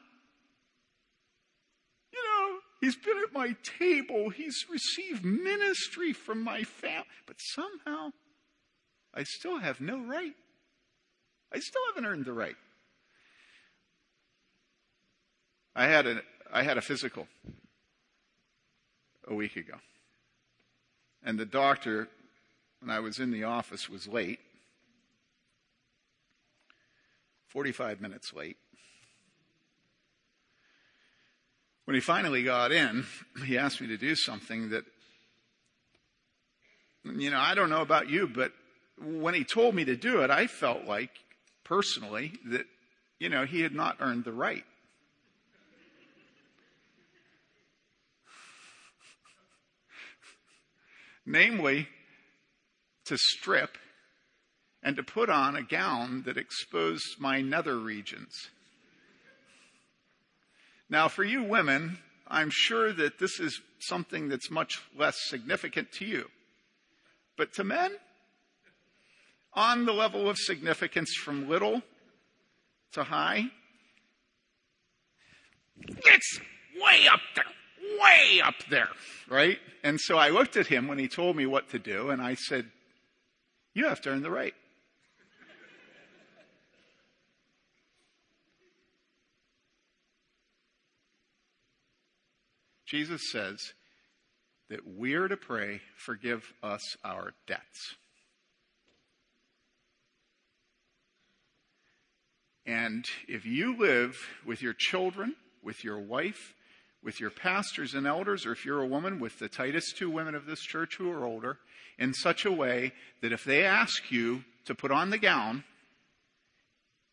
you 2.10 2.24
know, 2.24 2.58
he's 2.80 2.96
been 2.96 3.22
at 3.22 3.34
my 3.34 3.54
table, 3.78 4.30
he's 4.30 4.64
received 4.70 5.24
ministry 5.24 6.12
from 6.12 6.42
my 6.42 6.62
family, 6.62 7.06
but 7.26 7.36
somehow 7.38 8.10
I 9.12 9.24
still 9.24 9.58
have 9.58 9.80
no 9.80 10.00
right. 10.00 10.34
I 11.54 11.60
still 11.60 11.82
haven't 11.94 12.10
earned 12.10 12.24
the 12.24 12.32
right. 12.32 12.56
I 15.76 15.86
had 15.86 16.06
a, 16.06 16.20
I 16.52 16.62
had 16.64 16.78
a 16.78 16.82
physical 16.82 17.28
a 19.28 19.34
week 19.34 19.56
ago. 19.56 19.74
And 21.22 21.38
the 21.38 21.46
doctor, 21.46 22.08
when 22.80 22.90
I 22.90 22.98
was 22.98 23.20
in 23.20 23.30
the 23.30 23.44
office, 23.44 23.88
was 23.88 24.08
late. 24.08 24.40
45 27.48 28.00
minutes 28.00 28.32
late. 28.34 28.56
When 31.84 31.94
he 31.94 32.00
finally 32.00 32.42
got 32.42 32.72
in, 32.72 33.06
he 33.46 33.58
asked 33.58 33.80
me 33.80 33.86
to 33.88 33.96
do 33.96 34.16
something 34.16 34.70
that, 34.70 34.84
you 37.04 37.30
know, 37.30 37.38
I 37.38 37.54
don't 37.54 37.70
know 37.70 37.82
about 37.82 38.08
you, 38.08 38.26
but 38.26 38.52
when 39.00 39.34
he 39.34 39.44
told 39.44 39.74
me 39.74 39.84
to 39.84 39.96
do 39.96 40.22
it, 40.22 40.30
I 40.30 40.48
felt 40.48 40.86
like, 40.86 41.10
personally, 41.64 42.32
that, 42.46 42.66
you 43.18 43.28
know, 43.28 43.44
he 43.44 43.62
had 43.62 43.74
not 43.74 43.96
earned 44.00 44.24
the 44.24 44.32
right. 44.32 44.64
Namely, 51.26 51.88
to 53.06 53.18
strip 53.18 53.76
and 54.82 54.96
to 54.96 55.02
put 55.02 55.30
on 55.30 55.56
a 55.56 55.62
gown 55.62 56.22
that 56.26 56.36
exposed 56.36 57.18
my 57.18 57.40
nether 57.40 57.78
regions. 57.78 58.50
Now, 60.90 61.08
for 61.08 61.24
you 61.24 61.42
women, 61.42 61.98
I'm 62.28 62.50
sure 62.50 62.92
that 62.92 63.18
this 63.18 63.40
is 63.40 63.60
something 63.80 64.28
that's 64.28 64.50
much 64.50 64.82
less 64.96 65.16
significant 65.28 65.92
to 65.92 66.04
you. 66.04 66.28
But 67.36 67.52
to 67.54 67.64
men, 67.64 67.92
on 69.54 69.86
the 69.86 69.92
level 69.92 70.28
of 70.28 70.36
significance 70.38 71.14
from 71.14 71.48
little 71.48 71.82
to 72.92 73.04
high, 73.04 73.44
it's 75.78 76.40
way 76.76 77.06
up 77.10 77.20
there, 77.34 77.44
way 78.00 78.40
up 78.40 78.54
there, 78.70 78.88
right? 79.28 79.58
And 79.82 80.00
so 80.00 80.16
I 80.16 80.30
looked 80.30 80.56
at 80.56 80.66
him 80.66 80.88
when 80.88 80.98
he 80.98 81.08
told 81.08 81.36
me 81.36 81.46
what 81.46 81.70
to 81.70 81.78
do, 81.78 82.10
and 82.10 82.22
I 82.22 82.34
said, 82.34 82.70
You 83.74 83.88
have 83.88 84.00
to 84.02 84.10
earn 84.10 84.22
the 84.22 84.30
right. 84.30 84.54
Jesus 92.86 93.22
says 93.32 93.58
that 94.68 94.86
we're 94.86 95.26
to 95.26 95.36
pray, 95.36 95.80
forgive 95.96 96.52
us 96.62 96.96
our 97.04 97.32
debts. 97.46 97.96
And 102.66 103.04
if 103.28 103.44
you 103.44 103.76
live 103.76 104.16
with 104.46 104.62
your 104.62 104.72
children, 104.72 105.36
with 105.62 105.84
your 105.84 105.98
wife, 105.98 106.54
with 107.02 107.20
your 107.20 107.30
pastors 107.30 107.94
and 107.94 108.06
elders, 108.06 108.46
or 108.46 108.52
if 108.52 108.64
you're 108.64 108.80
a 108.80 108.86
woman 108.86 109.20
with 109.20 109.38
the 109.38 109.48
Titus 109.48 109.92
2 109.92 110.10
women 110.10 110.34
of 110.34 110.46
this 110.46 110.60
church 110.60 110.96
who 110.96 111.10
are 111.10 111.24
older, 111.24 111.58
in 111.98 112.14
such 112.14 112.44
a 112.44 112.52
way 112.52 112.92
that 113.20 113.32
if 113.32 113.44
they 113.44 113.64
ask 113.64 114.10
you 114.10 114.44
to 114.64 114.74
put 114.74 114.90
on 114.90 115.10
the 115.10 115.18
gown, 115.18 115.64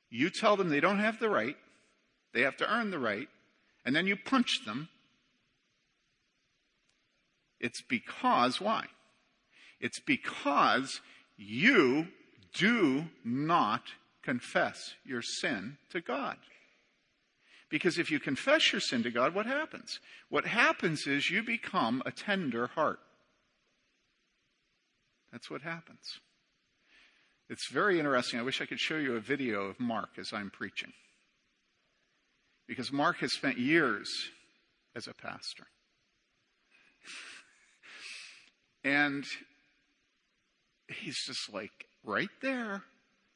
you 0.10 0.30
tell 0.30 0.56
them 0.56 0.70
they 0.70 0.80
don't 0.80 1.00
have 1.00 1.20
the 1.20 1.30
right, 1.30 1.58
they 2.34 2.42
have 2.42 2.58
to 2.58 2.74
earn 2.74 2.92
the 2.92 3.00
right, 3.00 3.28
and 3.86 3.96
then 3.96 4.08
you 4.08 4.16
punch 4.16 4.66
them 4.66 4.90
it's 7.62 7.82
because, 7.82 8.60
why? 8.60 8.88
It's 9.80 10.00
because 10.00 11.00
you 11.38 12.08
do 12.54 13.06
not 13.24 13.84
confess 14.24 14.94
your 15.04 15.22
sin 15.22 15.78
to 15.90 16.02
God. 16.02 16.38
Because 17.70 17.98
if 17.98 18.12
you 18.12 18.20
confess 18.20 18.72
your 18.72 18.82
sin 18.82 19.04
to 19.04 19.12
God, 19.12 19.34
what 19.34 19.46
happens? 19.46 20.00
What 20.30 20.46
happens 20.46 21.08
is 21.08 21.30
you 21.30 21.42
become 21.42 22.04
a 22.06 22.12
tender 22.12 22.68
heart. 22.68 23.00
That's 25.32 25.50
what 25.50 25.62
happens. 25.62 26.20
It's 27.50 27.72
very 27.72 27.98
interesting. 27.98 28.40
I 28.40 28.44
wish 28.44 28.62
I 28.62 28.66
could 28.66 28.80
show 28.80 28.98
you 28.98 29.16
a 29.16 29.22
video 29.22 29.64
of 29.64 29.80
Mark 29.80 30.10
as 30.18 30.34
I'm 30.34 30.50
preaching. 30.50 30.92
Because 32.68 32.92
Mark 32.92 33.18
has 33.18 33.34
spent 33.34 33.58
years 33.58 34.10
as 34.96 35.08
a 35.08 35.14
pastor. 35.14 35.66
And 38.84 39.26
he's 40.88 41.24
just 41.28 41.54
like 41.54 41.86
right 42.04 42.32
there 42.42 42.82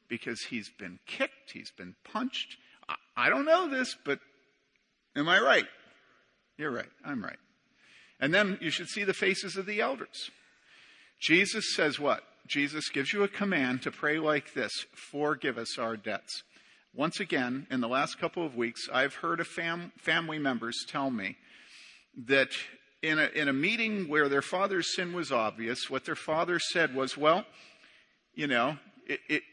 because 0.09 0.41
he's 0.49 0.69
been 0.69 0.99
kicked, 1.05 1.51
he's 1.53 1.71
been 1.71 1.95
punched. 2.03 2.57
I, 3.17 3.29
don't 3.29 3.45
know 3.45 3.69
this, 3.69 3.95
but 4.05 4.19
am 5.15 5.27
I 5.27 5.39
right? 5.39 5.65
You're 6.57 6.71
right. 6.71 6.89
I'm 7.03 7.23
right. 7.23 7.37
And 8.19 8.33
then 8.33 8.57
you 8.61 8.69
should 8.69 8.87
see 8.87 9.03
the 9.03 9.13
faces 9.13 9.57
of 9.57 9.65
the 9.65 9.81
elders. 9.81 10.29
Jesus 11.19 11.75
says 11.75 11.99
what? 11.99 12.23
Jesus 12.47 12.89
gives 12.89 13.11
you 13.11 13.23
a 13.23 13.27
command 13.27 13.81
to 13.81 13.91
pray 13.91 14.19
like 14.19 14.53
this 14.53 14.71
Forgive 15.11 15.57
us 15.57 15.77
our 15.79 15.97
debts. 15.97 16.43
Once 16.93 17.19
again, 17.19 17.67
in 17.69 17.81
the 17.81 17.87
last 17.87 18.19
couple 18.19 18.45
of 18.45 18.55
weeks, 18.55 18.87
I've 18.93 19.15
heard 19.15 19.39
of 19.39 19.47
fam- 19.47 19.91
family 19.97 20.39
members 20.39 20.85
tell 20.87 21.09
me 21.09 21.35
that 22.27 22.49
in 23.01 23.19
a, 23.19 23.25
in 23.35 23.49
a 23.49 23.53
meeting 23.53 24.07
where 24.07 24.29
their 24.29 24.41
father's 24.41 24.95
sin 24.95 25.13
was 25.13 25.31
obvious, 25.31 25.89
what 25.89 26.05
their 26.05 26.15
father 26.15 26.59
said 26.59 26.95
was, 26.95 27.17
Well, 27.17 27.45
you 28.33 28.47
know, 28.47 28.77
it, 29.07 29.19
it, 29.29 29.43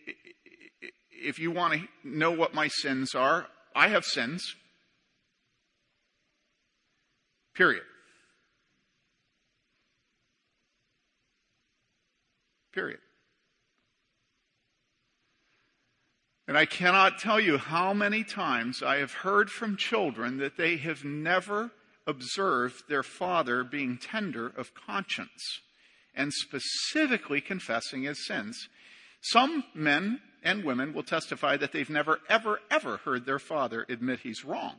if 1.22 1.38
you 1.38 1.50
want 1.50 1.74
to 1.74 1.88
know 2.04 2.30
what 2.30 2.54
my 2.54 2.68
sins 2.68 3.14
are, 3.14 3.46
I 3.74 3.88
have 3.88 4.04
sins. 4.04 4.54
Period. 7.54 7.84
Period. 12.72 12.98
And 16.48 16.58
I 16.58 16.66
cannot 16.66 17.18
tell 17.18 17.40
you 17.40 17.56
how 17.56 17.94
many 17.94 18.24
times 18.24 18.82
I 18.82 18.96
have 18.96 19.12
heard 19.12 19.50
from 19.50 19.76
children 19.76 20.38
that 20.38 20.56
they 20.56 20.76
have 20.78 21.04
never 21.04 21.70
observed 22.06 22.88
their 22.88 23.02
father 23.02 23.62
being 23.62 23.96
tender 23.96 24.48
of 24.48 24.74
conscience 24.74 25.60
and 26.14 26.32
specifically 26.32 27.40
confessing 27.40 28.02
his 28.02 28.26
sins. 28.26 28.68
Some 29.20 29.64
men 29.74 30.20
and 30.42 30.64
women 30.64 30.92
will 30.92 31.02
testify 31.02 31.56
that 31.56 31.72
they've 31.72 31.90
never, 31.90 32.20
ever, 32.28 32.60
ever 32.70 32.98
heard 32.98 33.26
their 33.26 33.38
father 33.38 33.86
admit 33.88 34.20
he's 34.20 34.44
wrong, 34.44 34.76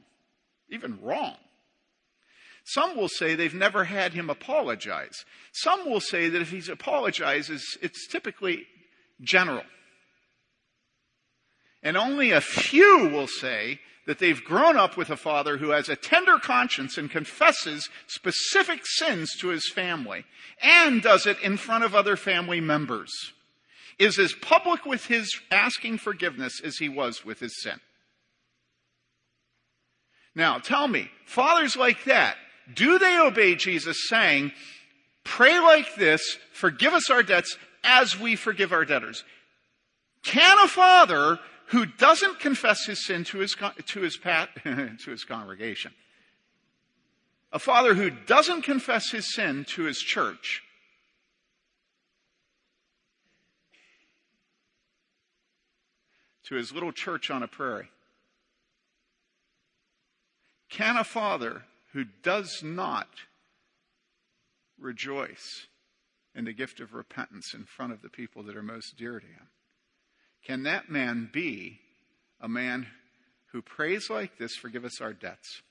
even 0.69 0.99
wrong. 1.01 1.35
Some 2.65 2.95
will 2.95 3.09
say 3.09 3.35
they've 3.35 3.53
never 3.53 3.83
had 3.83 4.13
him 4.13 4.29
apologize. 4.29 5.25
Some 5.51 5.89
will 5.89 5.99
say 5.99 6.29
that 6.29 6.41
if 6.41 6.51
he 6.51 6.61
apologizes, 6.71 7.77
it's 7.81 8.07
typically 8.07 8.65
general. 9.21 9.63
And 11.81 11.97
only 11.97 12.31
a 12.31 12.39
few 12.39 13.09
will 13.09 13.27
say 13.27 13.79
that 14.05 14.19
they've 14.19 14.43
grown 14.43 14.77
up 14.77 14.97
with 14.97 15.09
a 15.09 15.17
father 15.17 15.57
who 15.57 15.69
has 15.69 15.89
a 15.89 15.95
tender 15.95 16.37
conscience 16.37 16.97
and 16.97 17.09
confesses 17.09 17.89
specific 18.07 18.81
sins 18.83 19.35
to 19.39 19.49
his 19.49 19.69
family 19.69 20.25
and 20.61 21.01
does 21.01 21.25
it 21.25 21.39
in 21.41 21.57
front 21.57 21.83
of 21.83 21.95
other 21.95 22.15
family 22.15 22.59
members, 22.59 23.11
is 23.99 24.19
as 24.19 24.33
public 24.33 24.85
with 24.85 25.05
his 25.05 25.29
asking 25.51 25.97
forgiveness 25.97 26.61
as 26.63 26.77
he 26.77 26.89
was 26.89 27.23
with 27.23 27.39
his 27.39 27.61
sin. 27.61 27.79
Now, 30.35 30.57
tell 30.57 30.87
me, 30.87 31.09
fathers 31.25 31.75
like 31.75 32.05
that, 32.05 32.35
do 32.73 32.97
they 32.97 33.19
obey 33.19 33.55
Jesus 33.55 34.07
saying, 34.09 34.51
pray 35.23 35.59
like 35.59 35.95
this, 35.95 36.37
forgive 36.51 36.93
us 36.93 37.09
our 37.11 37.21
debts 37.21 37.57
as 37.83 38.19
we 38.19 38.35
forgive 38.35 38.71
our 38.71 38.85
debtors? 38.85 39.23
Can 40.23 40.57
a 40.63 40.67
father 40.67 41.39
who 41.73 41.85
doesn't 41.85 42.39
confess 42.39 42.85
his 42.85 43.05
sin 43.05 43.23
to 43.25 43.39
his, 43.39 43.55
to 43.87 44.01
his, 44.01 44.15
pat, 44.17 44.49
to 44.63 45.09
his 45.11 45.23
congregation. 45.23 45.91
A 47.51 47.59
father 47.59 47.95
who 47.95 48.09
doesn't 48.09 48.61
confess 48.61 49.09
his 49.11 49.33
sin 49.33 49.65
to 49.69 49.83
his 49.83 49.97
church. 49.97 50.63
To 56.45 56.55
his 56.55 56.73
little 56.73 56.91
church 56.91 57.29
on 57.31 57.43
a 57.43 57.47
prairie. 57.47 57.89
Can 60.69 60.97
a 60.97 61.03
father 61.03 61.63
who 61.93 62.05
does 62.23 62.61
not 62.63 63.07
rejoice 64.79 65.67
in 66.35 66.45
the 66.45 66.53
gift 66.53 66.79
of 66.79 66.93
repentance 66.93 67.53
in 67.53 67.63
front 67.63 67.93
of 67.93 68.01
the 68.01 68.09
people 68.09 68.43
that 68.43 68.57
are 68.57 68.63
most 68.63 68.97
dear 68.97 69.19
to 69.19 69.25
him 69.25 69.47
can 70.45 70.63
that 70.63 70.89
man 70.89 71.29
be 71.31 71.79
a 72.41 72.49
man 72.49 72.87
who 73.51 73.61
prays 73.61 74.09
like 74.09 74.37
this, 74.37 74.55
forgive 74.55 74.83
us 74.83 74.99
our 74.99 75.13
debts, 75.13 75.61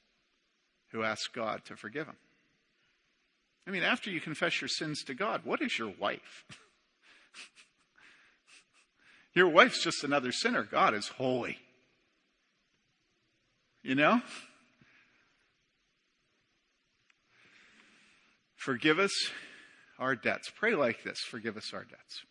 who 0.93 1.03
asks 1.03 1.29
God 1.29 1.65
to 1.67 1.77
forgive 1.77 2.07
him? 2.07 2.17
I 3.67 3.71
mean, 3.71 3.83
after 3.83 4.11
you 4.11 4.21
confess 4.21 4.61
your 4.61 4.69
sins 4.69 5.05
to 5.05 5.15
God, 5.15 5.43
what 5.45 5.61
is 5.61 5.79
your 5.79 5.93
wife? 5.99 6.45
Your 9.35 9.49
wife's 9.49 9.83
just 9.83 10.05
another 10.05 10.31
sinner. 10.33 10.63
God 10.63 10.95
is 10.95 11.09
holy. 11.09 11.59
You 13.83 13.95
know? 13.95 14.21
Forgive 18.57 18.99
us 18.99 19.13
our 19.99 20.15
debts. 20.15 20.51
Pray 20.55 20.75
like 20.75 21.03
this 21.03 21.19
forgive 21.21 21.57
us 21.57 21.73
our 21.73 21.85
debts. 21.85 22.23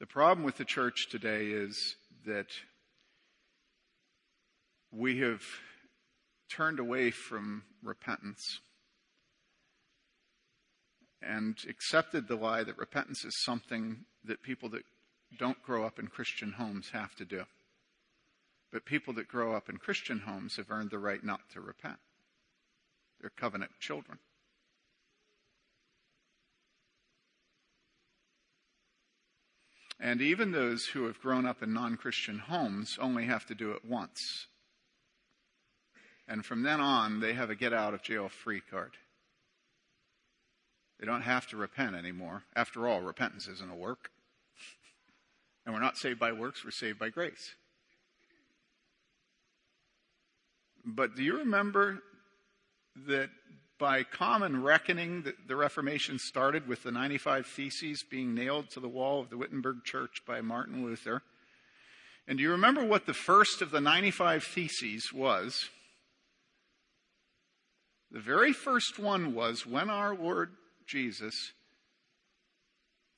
The 0.00 0.06
problem 0.06 0.44
with 0.44 0.58
the 0.58 0.66
church 0.66 1.08
today 1.10 1.46
is 1.46 1.96
that 2.26 2.48
we 4.92 5.20
have 5.20 5.40
turned 6.54 6.78
away 6.78 7.10
from 7.10 7.64
repentance 7.82 8.60
and 11.20 11.56
accepted 11.68 12.28
the 12.28 12.36
lie 12.36 12.62
that 12.62 12.78
repentance 12.78 13.24
is 13.24 13.42
something 13.42 14.04
that 14.24 14.42
people 14.42 14.68
that 14.68 14.82
don't 15.38 15.62
grow 15.62 15.84
up 15.84 15.98
in 15.98 16.06
Christian 16.06 16.52
homes 16.52 16.90
have 16.92 17.14
to 17.16 17.24
do. 17.24 17.44
But 18.72 18.84
people 18.84 19.14
that 19.14 19.28
grow 19.28 19.54
up 19.54 19.68
in 19.68 19.78
Christian 19.78 20.20
homes 20.20 20.56
have 20.56 20.70
earned 20.70 20.90
the 20.90 20.98
right 20.98 21.22
not 21.24 21.40
to 21.52 21.60
repent. 21.60 21.98
They're 23.20 23.30
covenant 23.30 23.70
children. 23.80 24.18
And 30.00 30.20
even 30.20 30.52
those 30.52 30.86
who 30.86 31.06
have 31.06 31.20
grown 31.20 31.46
up 31.46 31.62
in 31.62 31.72
non 31.72 31.96
Christian 31.96 32.38
homes 32.38 32.98
only 33.00 33.24
have 33.26 33.46
to 33.46 33.54
do 33.54 33.72
it 33.72 33.84
once. 33.84 34.48
And 36.26 36.44
from 36.44 36.62
then 36.62 36.80
on, 36.80 37.20
they 37.20 37.34
have 37.34 37.50
a 37.50 37.54
get 37.54 37.72
out 37.72 37.94
of 37.94 38.02
jail 38.02 38.28
free 38.28 38.60
card. 38.60 38.92
They 40.98 41.06
don't 41.06 41.22
have 41.22 41.46
to 41.48 41.56
repent 41.56 41.96
anymore. 41.96 42.44
After 42.56 42.88
all, 42.88 43.02
repentance 43.02 43.46
isn't 43.48 43.70
a 43.70 43.76
work. 43.76 44.10
And 45.66 45.74
we're 45.74 45.80
not 45.80 45.96
saved 45.96 46.18
by 46.18 46.32
works, 46.32 46.62
we're 46.62 46.70
saved 46.70 46.98
by 46.98 47.08
grace. 47.08 47.54
But 50.84 51.16
do 51.16 51.22
you 51.22 51.38
remember 51.38 52.02
that 53.06 53.30
by 53.78 54.02
common 54.02 54.62
reckoning, 54.62 55.22
the, 55.22 55.34
the 55.48 55.56
Reformation 55.56 56.18
started 56.18 56.68
with 56.68 56.82
the 56.82 56.92
95 56.92 57.46
Theses 57.46 58.04
being 58.08 58.34
nailed 58.34 58.70
to 58.70 58.80
the 58.80 58.88
wall 58.88 59.20
of 59.20 59.30
the 59.30 59.38
Wittenberg 59.38 59.84
Church 59.84 60.22
by 60.26 60.42
Martin 60.42 60.84
Luther? 60.84 61.22
And 62.28 62.38
do 62.38 62.42
you 62.42 62.50
remember 62.50 62.84
what 62.84 63.06
the 63.06 63.14
first 63.14 63.62
of 63.62 63.70
the 63.70 63.80
95 63.80 64.44
Theses 64.44 65.12
was? 65.12 65.68
The 68.14 68.20
very 68.20 68.52
first 68.52 69.00
one 69.00 69.34
was 69.34 69.66
when 69.66 69.90
our 69.90 70.14
Lord 70.14 70.50
Jesus 70.86 71.34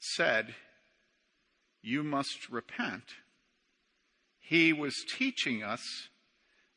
said, 0.01 0.55
You 1.83 2.03
must 2.03 2.49
repent. 2.51 3.03
He 4.41 4.73
was 4.73 5.05
teaching 5.19 5.63
us 5.63 5.83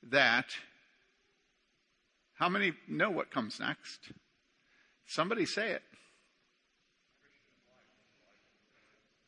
that 0.03 0.47
how 2.33 2.49
many 2.49 2.73
know 2.89 3.09
what 3.09 3.31
comes 3.31 3.57
next? 3.57 4.11
Somebody 5.07 5.45
say 5.45 5.71
it. 5.71 5.83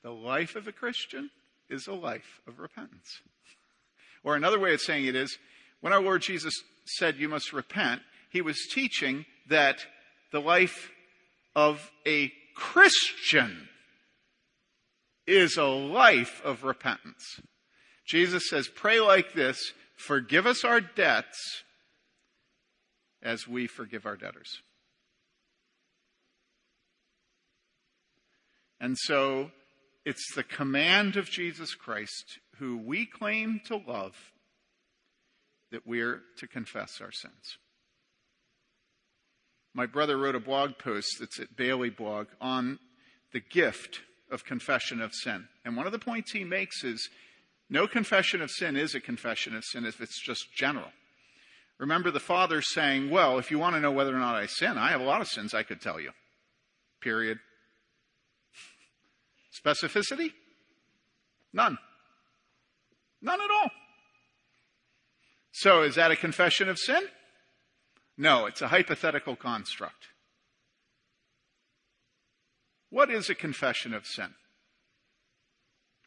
The 0.03 0.11
life 0.11 0.57
of 0.57 0.67
a 0.67 0.73
Christian 0.73 1.29
is 1.69 1.87
a 1.87 1.93
life 1.93 2.41
of 2.45 2.59
repentance. 2.59 3.21
Or 4.21 4.35
another 4.35 4.59
way 4.59 4.73
of 4.73 4.81
saying 4.81 5.05
it 5.05 5.15
is, 5.15 5.37
when 5.79 5.93
our 5.93 6.01
Lord 6.01 6.23
Jesus 6.23 6.53
said 6.85 7.15
you 7.15 7.29
must 7.29 7.53
repent, 7.53 8.01
he 8.31 8.41
was 8.41 8.67
teaching 8.73 9.25
that 9.49 9.85
the 10.31 10.39
life 10.39 10.89
of 11.55 11.91
a 12.07 12.31
Christian 12.55 13.67
is 15.27 15.57
a 15.57 15.65
life 15.65 16.41
of 16.43 16.63
repentance. 16.63 17.39
Jesus 18.07 18.49
says, 18.49 18.67
pray 18.67 18.99
like 18.99 19.33
this, 19.33 19.73
forgive 19.95 20.47
us 20.47 20.63
our 20.63 20.81
debts 20.81 21.63
as 23.21 23.47
we 23.47 23.67
forgive 23.67 24.05
our 24.05 24.15
debtors. 24.15 24.61
And 28.79 28.97
so 28.97 29.51
it's 30.05 30.33
the 30.35 30.43
command 30.43 31.15
of 31.17 31.29
Jesus 31.29 31.75
Christ, 31.75 32.39
who 32.57 32.77
we 32.77 33.05
claim 33.05 33.61
to 33.65 33.77
love, 33.77 34.15
that 35.71 35.85
we're 35.85 36.21
to 36.37 36.47
confess 36.47 36.99
our 36.99 37.11
sins. 37.11 37.57
My 39.73 39.85
brother 39.85 40.17
wrote 40.17 40.35
a 40.35 40.39
blog 40.39 40.77
post 40.77 41.17
that's 41.19 41.39
at 41.39 41.55
Baylyblog 41.55 42.27
on 42.39 42.79
the 43.31 43.39
gift 43.39 44.01
of 44.29 44.45
confession 44.45 45.01
of 45.01 45.13
sin. 45.13 45.47
And 45.63 45.77
one 45.77 45.85
of 45.85 45.91
the 45.91 45.99
points 45.99 46.31
he 46.31 46.43
makes 46.43 46.83
is 46.83 47.09
no 47.69 47.87
confession 47.87 48.41
of 48.41 48.51
sin 48.51 48.75
is 48.75 48.95
a 48.95 48.99
confession 48.99 49.55
of 49.55 49.63
sin 49.63 49.85
if 49.85 50.01
it's 50.01 50.21
just 50.21 50.53
general. 50.53 50.91
Remember 51.79 52.11
the 52.11 52.19
father 52.19 52.61
saying, 52.61 53.09
Well, 53.09 53.39
if 53.39 53.49
you 53.49 53.57
want 53.57 53.75
to 53.75 53.81
know 53.81 53.91
whether 53.91 54.15
or 54.15 54.19
not 54.19 54.35
I 54.35 54.45
sin, 54.45 54.77
I 54.77 54.89
have 54.89 55.01
a 55.01 55.05
lot 55.05 55.21
of 55.21 55.27
sins 55.27 55.53
I 55.53 55.63
could 55.63 55.81
tell 55.81 55.99
you. 55.99 56.11
Period. 57.01 57.39
Specificity? 59.65 60.31
None. 61.53 61.77
None 63.21 63.41
at 63.41 63.49
all. 63.49 63.71
So, 65.53 65.83
is 65.83 65.95
that 65.95 66.11
a 66.11 66.15
confession 66.15 66.69
of 66.69 66.77
sin? 66.77 67.03
No, 68.21 68.45
it's 68.45 68.61
a 68.61 68.67
hypothetical 68.67 69.35
construct. 69.35 70.09
What 72.91 73.09
is 73.09 73.31
a 73.31 73.35
confession 73.35 73.95
of 73.95 74.05
sin? 74.05 74.35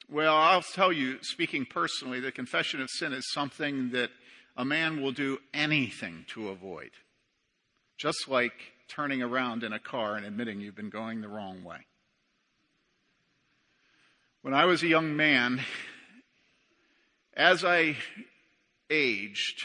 Well, 0.08 0.36
I'll 0.36 0.62
tell 0.62 0.92
you, 0.92 1.18
speaking 1.22 1.66
personally, 1.66 2.20
the 2.20 2.30
confession 2.30 2.80
of 2.80 2.88
sin 2.88 3.12
is 3.12 3.32
something 3.32 3.90
that 3.90 4.10
a 4.56 4.64
man 4.64 5.02
will 5.02 5.10
do 5.10 5.38
anything 5.52 6.24
to 6.28 6.50
avoid. 6.50 6.92
Just 7.98 8.28
like 8.28 8.52
turning 8.86 9.20
around 9.20 9.64
in 9.64 9.72
a 9.72 9.80
car 9.80 10.14
and 10.14 10.24
admitting 10.24 10.60
you've 10.60 10.76
been 10.76 10.90
going 10.90 11.20
the 11.20 11.26
wrong 11.26 11.64
way. 11.64 11.78
When 14.42 14.54
I 14.54 14.66
was 14.66 14.84
a 14.84 14.88
young 14.88 15.16
man, 15.16 15.62
as 17.36 17.64
I 17.64 17.96
aged 18.88 19.64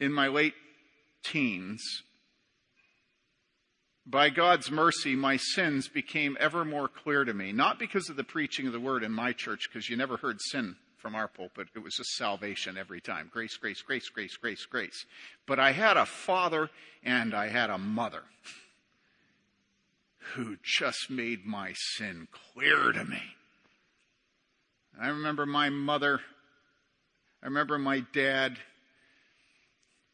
in 0.00 0.12
my 0.12 0.28
late 0.28 0.54
teens, 1.24 1.82
by 4.06 4.30
God's 4.30 4.70
mercy, 4.70 5.14
my 5.14 5.36
sins 5.36 5.86
became 5.88 6.38
ever 6.40 6.64
more 6.64 6.88
clear 6.88 7.24
to 7.24 7.34
me. 7.34 7.52
Not 7.52 7.78
because 7.78 8.08
of 8.08 8.16
the 8.16 8.24
preaching 8.24 8.66
of 8.66 8.72
the 8.72 8.80
word 8.80 9.04
in 9.04 9.12
my 9.12 9.32
church, 9.32 9.68
because 9.68 9.90
you 9.90 9.96
never 9.96 10.16
heard 10.16 10.40
sin 10.40 10.76
from 10.96 11.14
our 11.14 11.28
pulpit. 11.28 11.68
It 11.74 11.82
was 11.82 11.94
just 11.94 12.16
salvation 12.16 12.78
every 12.78 13.00
time. 13.00 13.30
Grace, 13.32 13.56
grace, 13.56 13.82
grace, 13.82 14.08
grace, 14.08 14.36
grace, 14.36 14.64
grace. 14.64 15.04
But 15.46 15.58
I 15.58 15.72
had 15.72 15.96
a 15.96 16.06
father 16.06 16.70
and 17.04 17.34
I 17.34 17.48
had 17.48 17.68
a 17.68 17.78
mother 17.78 18.22
who 20.34 20.56
just 20.62 21.10
made 21.10 21.44
my 21.44 21.74
sin 21.74 22.28
clear 22.52 22.92
to 22.92 23.04
me. 23.04 23.22
I 25.00 25.08
remember 25.08 25.46
my 25.46 25.68
mother, 25.68 26.20
I 27.42 27.46
remember 27.46 27.78
my 27.78 28.00
dad. 28.12 28.58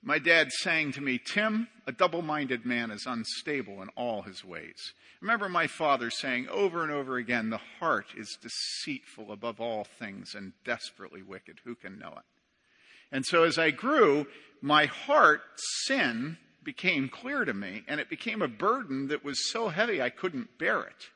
My 0.04 0.18
dad 0.18 0.52
saying 0.52 0.92
to 0.92 1.00
me, 1.00 1.18
Tim, 1.18 1.68
a 1.86 1.92
double 1.92 2.22
minded 2.22 2.66
man 2.66 2.90
is 2.90 3.06
unstable 3.06 3.82
in 3.82 3.88
all 3.96 4.22
his 4.22 4.44
ways 4.44 4.92
remember 5.24 5.48
my 5.48 5.66
father 5.66 6.10
saying 6.10 6.46
over 6.50 6.82
and 6.82 6.92
over 6.92 7.16
again, 7.16 7.48
the 7.48 7.60
heart 7.80 8.08
is 8.14 8.36
deceitful 8.42 9.32
above 9.32 9.58
all 9.58 9.84
things 9.98 10.34
and 10.34 10.52
desperately 10.66 11.22
wicked. 11.22 11.60
Who 11.64 11.74
can 11.74 11.98
know 11.98 12.12
it? 12.12 12.24
And 13.10 13.24
so 13.24 13.44
as 13.44 13.58
I 13.58 13.70
grew, 13.70 14.26
my 14.60 14.84
heart, 14.84 15.40
sin, 15.86 16.36
became 16.62 17.08
clear 17.08 17.46
to 17.46 17.54
me, 17.54 17.84
and 17.88 18.00
it 18.00 18.10
became 18.10 18.42
a 18.42 18.48
burden 18.48 19.08
that 19.08 19.24
was 19.24 19.50
so 19.50 19.70
heavy 19.70 20.02
I 20.02 20.10
couldn't 20.10 20.58
bear 20.58 20.82
it. 20.82 21.08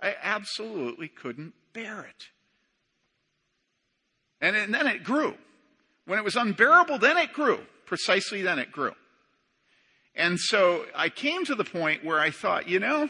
I 0.00 0.14
absolutely 0.22 1.08
couldn't 1.08 1.52
bear 1.74 2.00
it. 2.00 2.28
And, 4.40 4.56
and 4.56 4.72
then 4.72 4.86
it 4.86 5.04
grew. 5.04 5.34
When 6.06 6.18
it 6.18 6.24
was 6.24 6.36
unbearable, 6.36 6.98
then 6.98 7.16
it 7.16 7.32
grew. 7.32 7.60
Precisely 7.86 8.42
then 8.42 8.58
it 8.58 8.72
grew. 8.72 8.92
And 10.14 10.38
so 10.38 10.84
I 10.94 11.08
came 11.08 11.44
to 11.46 11.54
the 11.54 11.64
point 11.64 12.04
where 12.04 12.20
I 12.20 12.30
thought, 12.30 12.68
you 12.68 12.78
know, 12.78 13.08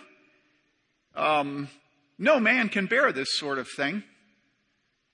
um, 1.14 1.68
no 2.18 2.40
man 2.40 2.68
can 2.68 2.86
bear 2.86 3.12
this 3.12 3.28
sort 3.36 3.58
of 3.58 3.68
thing. 3.68 4.02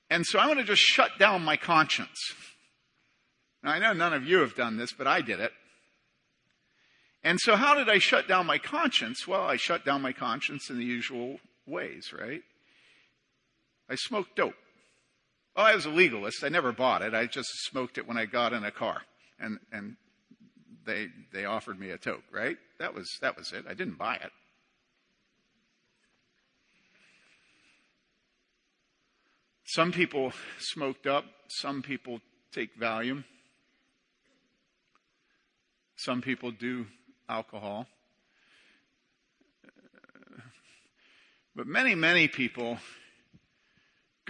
And 0.08 0.26
so 0.26 0.38
I'm 0.38 0.46
going 0.46 0.58
to 0.58 0.64
just 0.64 0.82
shut 0.82 1.18
down 1.18 1.44
my 1.44 1.56
conscience. 1.56 2.18
Now, 3.62 3.72
I 3.72 3.78
know 3.78 3.92
none 3.92 4.12
of 4.12 4.24
you 4.24 4.38
have 4.38 4.54
done 4.54 4.76
this, 4.76 4.92
but 4.92 5.06
I 5.06 5.20
did 5.20 5.40
it. 5.40 5.52
And 7.22 7.38
so, 7.38 7.54
how 7.56 7.74
did 7.74 7.88
I 7.88 7.98
shut 7.98 8.26
down 8.26 8.46
my 8.46 8.56
conscience? 8.58 9.28
Well, 9.28 9.42
I 9.42 9.56
shut 9.56 9.84
down 9.84 10.00
my 10.00 10.12
conscience 10.12 10.70
in 10.70 10.78
the 10.78 10.84
usual 10.84 11.38
ways, 11.66 12.12
right? 12.18 12.42
I 13.90 13.96
smoked 13.96 14.36
dope. 14.36 14.54
Oh, 15.60 15.62
I 15.62 15.74
was 15.74 15.84
a 15.84 15.90
legalist. 15.90 16.42
I 16.42 16.48
never 16.48 16.72
bought 16.72 17.02
it. 17.02 17.12
I 17.12 17.26
just 17.26 17.50
smoked 17.66 17.98
it 17.98 18.08
when 18.08 18.16
I 18.16 18.24
got 18.24 18.54
in 18.54 18.64
a 18.64 18.70
car, 18.70 19.02
and 19.38 19.58
and 19.70 19.96
they 20.86 21.08
they 21.34 21.44
offered 21.44 21.78
me 21.78 21.90
a 21.90 21.98
toke, 21.98 22.22
right? 22.32 22.56
That 22.78 22.94
was 22.94 23.18
that 23.20 23.36
was 23.36 23.52
it. 23.52 23.66
I 23.68 23.74
didn't 23.74 23.98
buy 23.98 24.14
it. 24.14 24.30
Some 29.66 29.92
people 29.92 30.32
smoked 30.58 31.06
up, 31.06 31.26
some 31.48 31.82
people 31.82 32.20
take 32.52 32.80
Valium, 32.80 33.24
some 35.96 36.22
people 36.22 36.52
do 36.52 36.86
alcohol. 37.28 37.86
But 41.54 41.66
many, 41.66 41.94
many 41.94 42.28
people 42.28 42.78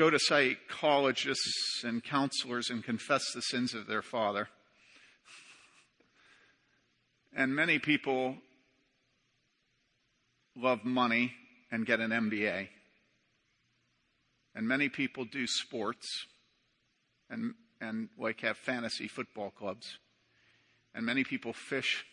go 0.00 0.08
to 0.08 0.18
psychologists 0.18 1.84
and 1.84 2.02
counselors 2.02 2.70
and 2.70 2.82
confess 2.82 3.22
the 3.34 3.42
sins 3.42 3.74
of 3.74 3.86
their 3.86 4.00
father. 4.00 4.48
And 7.36 7.54
many 7.54 7.78
people 7.78 8.36
love 10.56 10.86
money 10.86 11.34
and 11.70 11.84
get 11.84 12.00
an 12.00 12.12
MBA. 12.12 12.68
And 14.54 14.66
many 14.66 14.88
people 14.88 15.26
do 15.26 15.46
sports 15.46 16.08
and, 17.28 17.52
and 17.78 18.08
like 18.18 18.40
have 18.40 18.56
fantasy 18.56 19.06
football 19.06 19.50
clubs. 19.50 19.98
And 20.94 21.04
many 21.04 21.24
people 21.24 21.52
fish. 21.52 22.06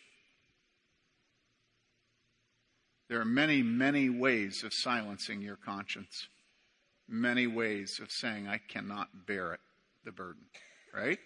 There 3.08 3.18
are 3.18 3.24
many, 3.24 3.62
many 3.62 4.10
ways 4.10 4.62
of 4.62 4.72
silencing 4.74 5.40
your 5.40 5.56
conscience. 5.56 6.28
Many 7.08 7.46
ways 7.46 8.00
of 8.02 8.10
saying, 8.10 8.48
I 8.48 8.58
cannot 8.58 9.26
bear 9.26 9.54
it, 9.54 9.60
the 10.04 10.12
burden, 10.12 10.42
right? 10.94 11.18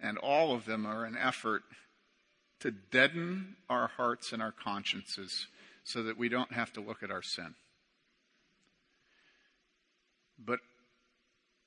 And 0.00 0.16
all 0.18 0.54
of 0.54 0.64
them 0.64 0.86
are 0.86 1.04
an 1.04 1.16
effort 1.16 1.62
to 2.60 2.70
deaden 2.70 3.56
our 3.68 3.88
hearts 3.88 4.32
and 4.32 4.42
our 4.42 4.52
consciences 4.52 5.46
so 5.84 6.02
that 6.02 6.16
we 6.16 6.30
don't 6.30 6.52
have 6.52 6.72
to 6.72 6.80
look 6.80 7.02
at 7.02 7.10
our 7.10 7.22
sin. 7.22 7.54
But 10.38 10.60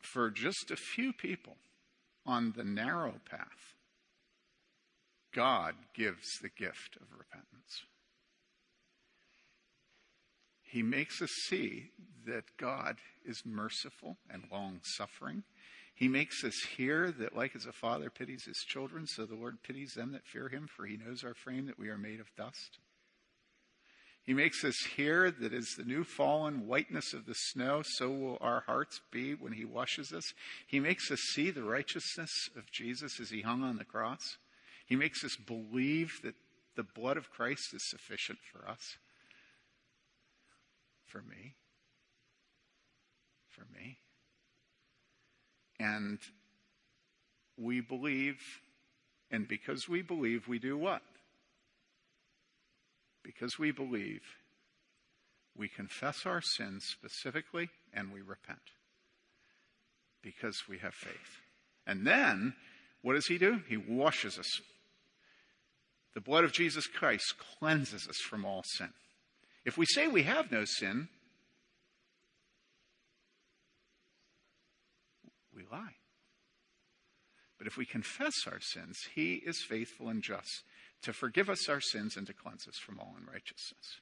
for 0.02 0.32
just 0.32 0.72
a 0.72 0.76
few 0.76 1.14
people 1.14 1.58
on 2.26 2.54
the 2.58 2.64
narrow 2.64 3.16
path, 3.30 3.76
God 5.34 5.76
gives 5.94 6.40
the 6.42 6.50
gift 6.50 6.98
of 7.00 7.08
repentance. 7.12 7.84
He 10.78 10.84
makes 10.84 11.24
us 11.24 11.32
see 11.50 11.90
that 12.28 12.44
God 12.58 12.98
is 13.26 13.42
merciful 13.44 14.16
and 14.30 14.44
long 14.52 14.80
suffering. 14.84 15.42
He 15.96 16.08
makes 16.08 16.44
us 16.44 16.54
hear 16.78 17.12
that, 17.14 17.36
like 17.36 17.56
as 17.56 17.66
a 17.66 17.72
father 17.72 18.12
pities 18.12 18.44
his 18.46 18.64
children, 18.68 19.08
so 19.08 19.26
the 19.26 19.34
Lord 19.34 19.64
pities 19.64 19.94
them 19.96 20.12
that 20.12 20.28
fear 20.28 20.50
him, 20.50 20.68
for 20.68 20.86
he 20.86 20.96
knows 20.96 21.24
our 21.24 21.34
frame 21.34 21.66
that 21.66 21.80
we 21.80 21.90
are 21.90 21.98
made 21.98 22.20
of 22.20 22.28
dust. 22.38 22.78
He 24.22 24.36
makes 24.36 24.64
us 24.64 24.76
hear 24.96 25.32
that 25.32 25.52
as 25.52 25.66
the 25.76 25.84
new 25.84 26.04
fallen 26.04 26.68
whiteness 26.68 27.12
of 27.12 27.26
the 27.26 27.34
snow, 27.34 27.82
so 27.84 28.12
will 28.12 28.38
our 28.40 28.62
hearts 28.68 29.02
be 29.10 29.34
when 29.34 29.54
he 29.54 29.66
washes 29.66 30.14
us. 30.14 30.32
He 30.68 30.80
makes 30.80 31.10
us 31.10 31.22
see 31.34 31.50
the 31.50 31.64
righteousness 31.64 32.30
of 32.56 32.72
Jesus 32.72 33.20
as 33.20 33.32
he 33.32 33.42
hung 33.42 33.64
on 33.64 33.78
the 33.78 33.84
cross. 33.84 34.38
He 34.86 34.96
makes 34.96 35.24
us 35.24 35.36
believe 35.38 36.12
that 36.22 36.36
the 36.76 36.84
blood 36.84 37.18
of 37.18 37.32
Christ 37.32 37.74
is 37.74 37.90
sufficient 37.90 38.38
for 38.54 38.70
us. 38.70 38.98
For 41.08 41.22
me. 41.22 41.56
For 43.50 43.66
me. 43.74 43.98
And 45.80 46.20
we 47.58 47.82
believe, 47.82 48.38
and 49.32 49.48
because 49.48 49.90
we 49.90 50.02
believe, 50.02 50.48
we 50.48 50.60
do 50.60 50.78
what? 50.78 51.02
because 53.28 53.60
we 53.60 53.72
believe, 53.72 54.22
we 55.56 55.68
confess 55.68 56.26
our 56.26 56.42
sins 56.42 56.86
specifically 56.88 57.70
and 57.94 58.12
we 58.12 58.22
repent 58.22 58.58
because 60.24 60.64
we 60.70 60.78
have 60.78 60.94
faith. 60.94 61.42
And 61.86 62.08
then, 62.08 62.54
what 63.02 63.14
does 63.14 63.28
he 63.28 63.38
do? 63.38 63.62
He 63.68 63.76
washes 63.76 64.40
us. 64.40 64.50
The 66.16 66.22
blood 66.22 66.46
of 66.46 66.54
Jesus 66.54 66.88
Christ 66.88 67.36
cleanses 67.60 68.08
us 68.08 68.18
from 68.30 68.46
all 68.46 68.64
sin. 68.64 68.94
If 69.68 69.78
we 69.78 69.86
say 69.86 70.08
we 70.08 70.24
have 70.24 70.50
no 70.50 70.64
sin, 70.64 71.10
we 75.54 75.64
lie. 75.70 75.98
But 77.58 77.68
if 77.68 77.76
we 77.76 77.86
confess 77.86 78.48
our 78.48 78.62
sins, 78.62 78.98
he 79.14 79.34
is 79.34 79.62
faithful 79.68 80.08
and 80.08 80.24
just 80.24 80.64
to 81.02 81.12
forgive 81.12 81.50
us 81.50 81.68
our 81.68 81.82
sins 81.82 82.16
and 82.16 82.26
to 82.28 82.34
cleanse 82.34 82.66
us 82.66 82.78
from 82.78 82.98
all 82.98 83.14
unrighteousness. 83.20 84.00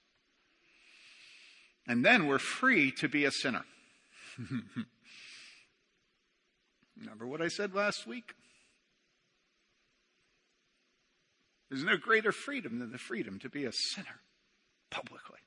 And 1.87 2.05
then 2.05 2.27
we're 2.27 2.37
free 2.37 2.91
to 2.99 3.09
be 3.09 3.25
a 3.25 3.31
sinner. 3.31 3.65
Remember 6.95 7.25
what 7.25 7.41
I 7.41 7.47
said 7.47 7.73
last 7.73 8.05
week? 8.05 8.35
There's 11.71 11.83
no 11.83 11.97
greater 11.97 12.31
freedom 12.31 12.77
than 12.77 12.91
the 12.91 12.99
freedom 12.99 13.39
to 13.39 13.49
be 13.49 13.65
a 13.65 13.71
sinner 13.71 14.21
publicly. 14.91 15.39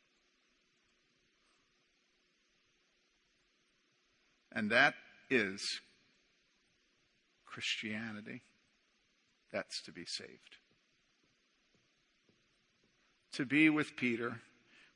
And 4.58 4.70
that 4.70 4.94
is 5.30 5.80
Christianity. 7.46 8.42
That's 9.52 9.82
to 9.84 9.92
be 9.92 10.04
saved 10.04 10.58
to 13.38 13.46
be 13.46 13.70
with 13.70 13.96
Peter, 13.96 14.40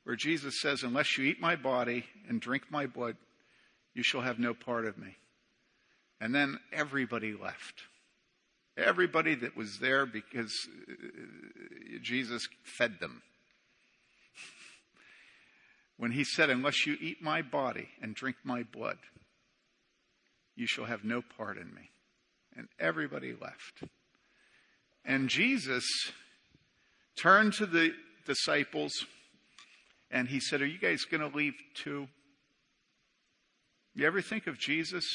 where 0.03 0.17
Jesus 0.17 0.59
says, 0.61 0.83
Unless 0.83 1.17
you 1.17 1.25
eat 1.25 1.39
my 1.39 1.55
body 1.55 2.03
and 2.27 2.41
drink 2.41 2.63
my 2.69 2.85
blood, 2.85 3.15
you 3.93 4.03
shall 4.03 4.19
have 4.19 4.37
no 4.37 4.53
part 4.53 4.85
of 4.85 4.97
me. 4.97 5.15
And 6.19 6.35
then 6.35 6.59
everybody 6.73 7.33
left. 7.33 7.83
Everybody 8.77 9.35
that 9.35 9.55
was 9.55 9.79
there 9.79 10.05
because 10.05 10.53
uh, 10.89 11.99
Jesus 12.01 12.47
fed 12.63 12.99
them. 12.99 13.21
When 15.95 16.11
he 16.11 16.25
said, 16.25 16.49
Unless 16.49 16.85
you 16.85 16.97
eat 16.99 17.21
my 17.21 17.41
body 17.41 17.87
and 18.01 18.13
drink 18.13 18.37
my 18.43 18.63
blood, 18.63 18.97
you 20.55 20.67
shall 20.67 20.85
have 20.85 21.03
no 21.03 21.21
part 21.37 21.57
in 21.57 21.73
me. 21.73 21.89
And 22.55 22.67
everybody 22.79 23.33
left. 23.33 23.83
And 25.05 25.29
Jesus 25.29 25.85
turned 27.17 27.53
to 27.53 27.65
the 27.65 27.93
disciples 28.25 28.93
and 30.11 30.27
he 30.27 30.39
said, 30.39 30.61
Are 30.61 30.67
you 30.67 30.77
guys 30.77 31.05
going 31.09 31.27
to 31.27 31.35
leave 31.35 31.55
too? 31.73 32.07
You 33.95 34.05
ever 34.07 34.21
think 34.21 34.47
of 34.47 34.59
Jesus 34.59 35.05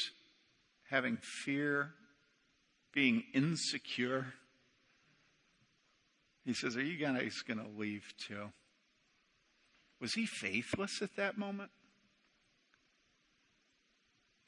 having 0.89 1.17
fear, 1.43 1.91
being 2.93 3.23
insecure? 3.33 4.33
He 6.45 6.53
says, 6.53 6.75
Are 6.75 6.83
you 6.83 6.97
guys 6.97 7.41
going 7.47 7.59
to 7.59 7.79
leave 7.79 8.03
too? 8.27 8.49
Was 10.01 10.13
he 10.13 10.25
faithless 10.25 11.01
at 11.01 11.15
that 11.15 11.37
moment? 11.37 11.71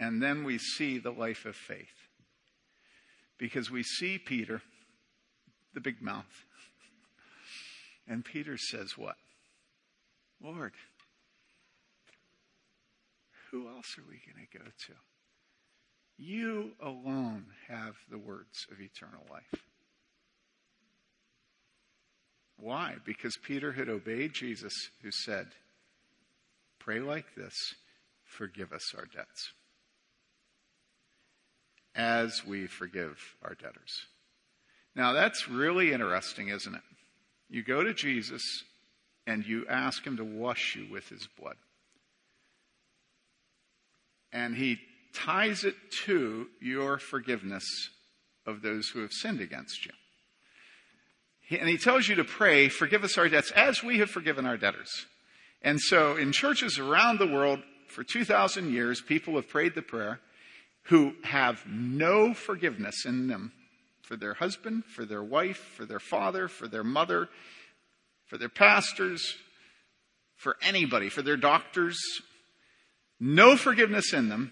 And 0.02 0.20
then 0.20 0.44
we 0.44 0.58
see 0.58 0.98
the 0.98 1.12
life 1.12 1.46
of 1.46 1.56
faith. 1.56 2.08
Because 3.38 3.70
we 3.70 3.84
see 3.84 4.18
Peter, 4.18 4.62
the 5.76 5.80
big 5.80 6.02
mouth, 6.02 6.46
and 8.08 8.26
Peter 8.26 8.58
says, 8.58 8.98
What? 8.98 9.16
Lord, 10.44 10.74
who 13.52 13.68
else 13.68 13.96
are 14.00 14.04
we 14.10 14.20
going 14.26 14.48
to 14.52 14.58
go 14.58 14.66
to? 14.66 14.94
You 16.18 16.72
alone 16.82 17.46
have 17.68 17.94
the 18.10 18.18
words 18.18 18.66
of 18.72 18.82
eternal 18.82 19.24
life. 19.30 19.64
Why? 22.58 22.96
Because 23.06 23.38
Peter 23.44 23.72
had 23.72 23.88
obeyed 23.88 24.34
Jesus, 24.34 24.74
who 25.04 25.12
said, 25.12 25.48
Pray 26.80 27.00
like 27.00 27.36
this, 27.36 27.54
forgive 28.24 28.72
us 28.74 28.96
our 28.96 29.06
debts, 29.06 29.52
as 31.96 32.46
we 32.46 32.68
forgive 32.68 33.18
our 33.44 33.56
debtors. 33.56 34.06
Now, 34.96 35.14
that's 35.14 35.48
really 35.48 35.94
interesting, 35.94 36.50
isn't 36.50 36.76
it? 36.76 36.82
You 37.50 37.64
go 37.64 37.84
to 37.84 37.94
Jesus 37.94 38.44
and 39.28 39.46
you 39.46 39.66
ask 39.70 40.06
him 40.06 40.18
to 40.18 40.24
wash 40.24 40.76
you 40.76 40.92
with 40.92 41.08
his 41.10 41.28
blood. 41.40 41.56
And 44.34 44.56
he 44.56 44.80
ties 45.14 45.64
it 45.64 45.76
to 46.06 46.48
your 46.62 46.98
forgiveness 46.98 47.66
of 48.46 48.62
those 48.62 48.88
who 48.90 49.02
have 49.02 49.12
sinned 49.12 49.42
against 49.42 49.86
you. 49.86 49.92
And 51.60 51.68
he 51.68 51.78
tells 51.78 52.08
you 52.08 52.16
to 52.16 52.24
pray, 52.24 52.70
forgive 52.70 53.04
us 53.04 53.18
our 53.18 53.28
debts 53.28 53.52
as 53.52 53.84
we 53.84 54.00
have 54.00 54.10
forgiven 54.10 54.46
our 54.46 54.58
debtors. 54.58 55.06
And 55.62 55.80
so 55.80 56.16
in 56.16 56.32
churches 56.32 56.80
around 56.80 57.20
the 57.20 57.28
world 57.28 57.60
for 57.90 58.04
2,000 58.04 58.72
years, 58.72 59.02
people 59.02 59.36
have 59.36 59.50
prayed 59.50 59.76
the 59.76 59.82
prayer 59.82 60.22
who 60.84 61.14
have 61.24 61.64
no 61.68 62.34
forgiveness 62.34 63.06
in 63.06 63.28
them 63.28 63.52
for 64.02 64.16
their 64.16 64.34
husband, 64.34 64.84
for 64.86 65.06
their 65.06 65.24
wife, 65.24 65.58
for 65.58 65.86
their 65.86 66.00
father, 66.00 66.48
for 66.48 66.68
their 66.68 66.84
mother, 66.84 67.30
for 68.26 68.38
their 68.38 68.50
pastors, 68.50 69.36
for 70.36 70.58
anybody, 70.62 71.10
for 71.10 71.22
their 71.22 71.38
doctors. 71.38 71.98
No 73.20 73.56
forgiveness 73.56 74.14
in 74.14 74.30
them. 74.30 74.52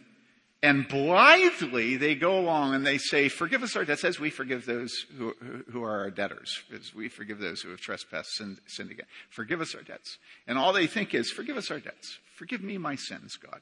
And 0.62 0.88
blithely 0.88 1.96
they 1.96 2.16
go 2.16 2.38
along 2.38 2.74
and 2.74 2.86
they 2.86 2.98
say, 2.98 3.30
Forgive 3.30 3.64
us 3.64 3.76
our 3.78 3.86
debts 3.86 4.04
as 4.04 4.20
we 4.20 4.30
forgive 4.30 4.66
those 4.66 4.92
who, 5.18 5.34
who 5.72 5.84
are 5.84 6.00
our 6.00 6.12
debtors, 6.12 6.62
as 6.74 6.94
we 6.94 7.08
forgive 7.08 7.40
those 7.40 7.62
who 7.62 7.70
have 7.70 7.80
trespassed, 7.80 8.36
sinned, 8.36 8.60
sinned 8.68 8.92
again. 8.92 9.06
Forgive 9.30 9.62
us 9.62 9.74
our 9.74 9.82
debts. 9.82 10.18
And 10.48 10.58
all 10.58 10.74
they 10.74 10.88
think 10.88 11.14
is, 11.14 11.32
Forgive 11.32 11.56
us 11.56 11.72
our 11.72 11.80
debts. 11.80 12.20
Forgive 12.36 12.62
me 12.62 12.78
my 12.78 12.96
sins, 12.96 13.38
God, 13.38 13.62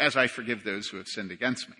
as 0.00 0.16
I 0.16 0.26
forgive 0.26 0.64
those 0.64 0.88
who 0.88 0.96
have 0.96 1.06
sinned 1.06 1.30
against 1.30 1.68
me. 1.68 1.76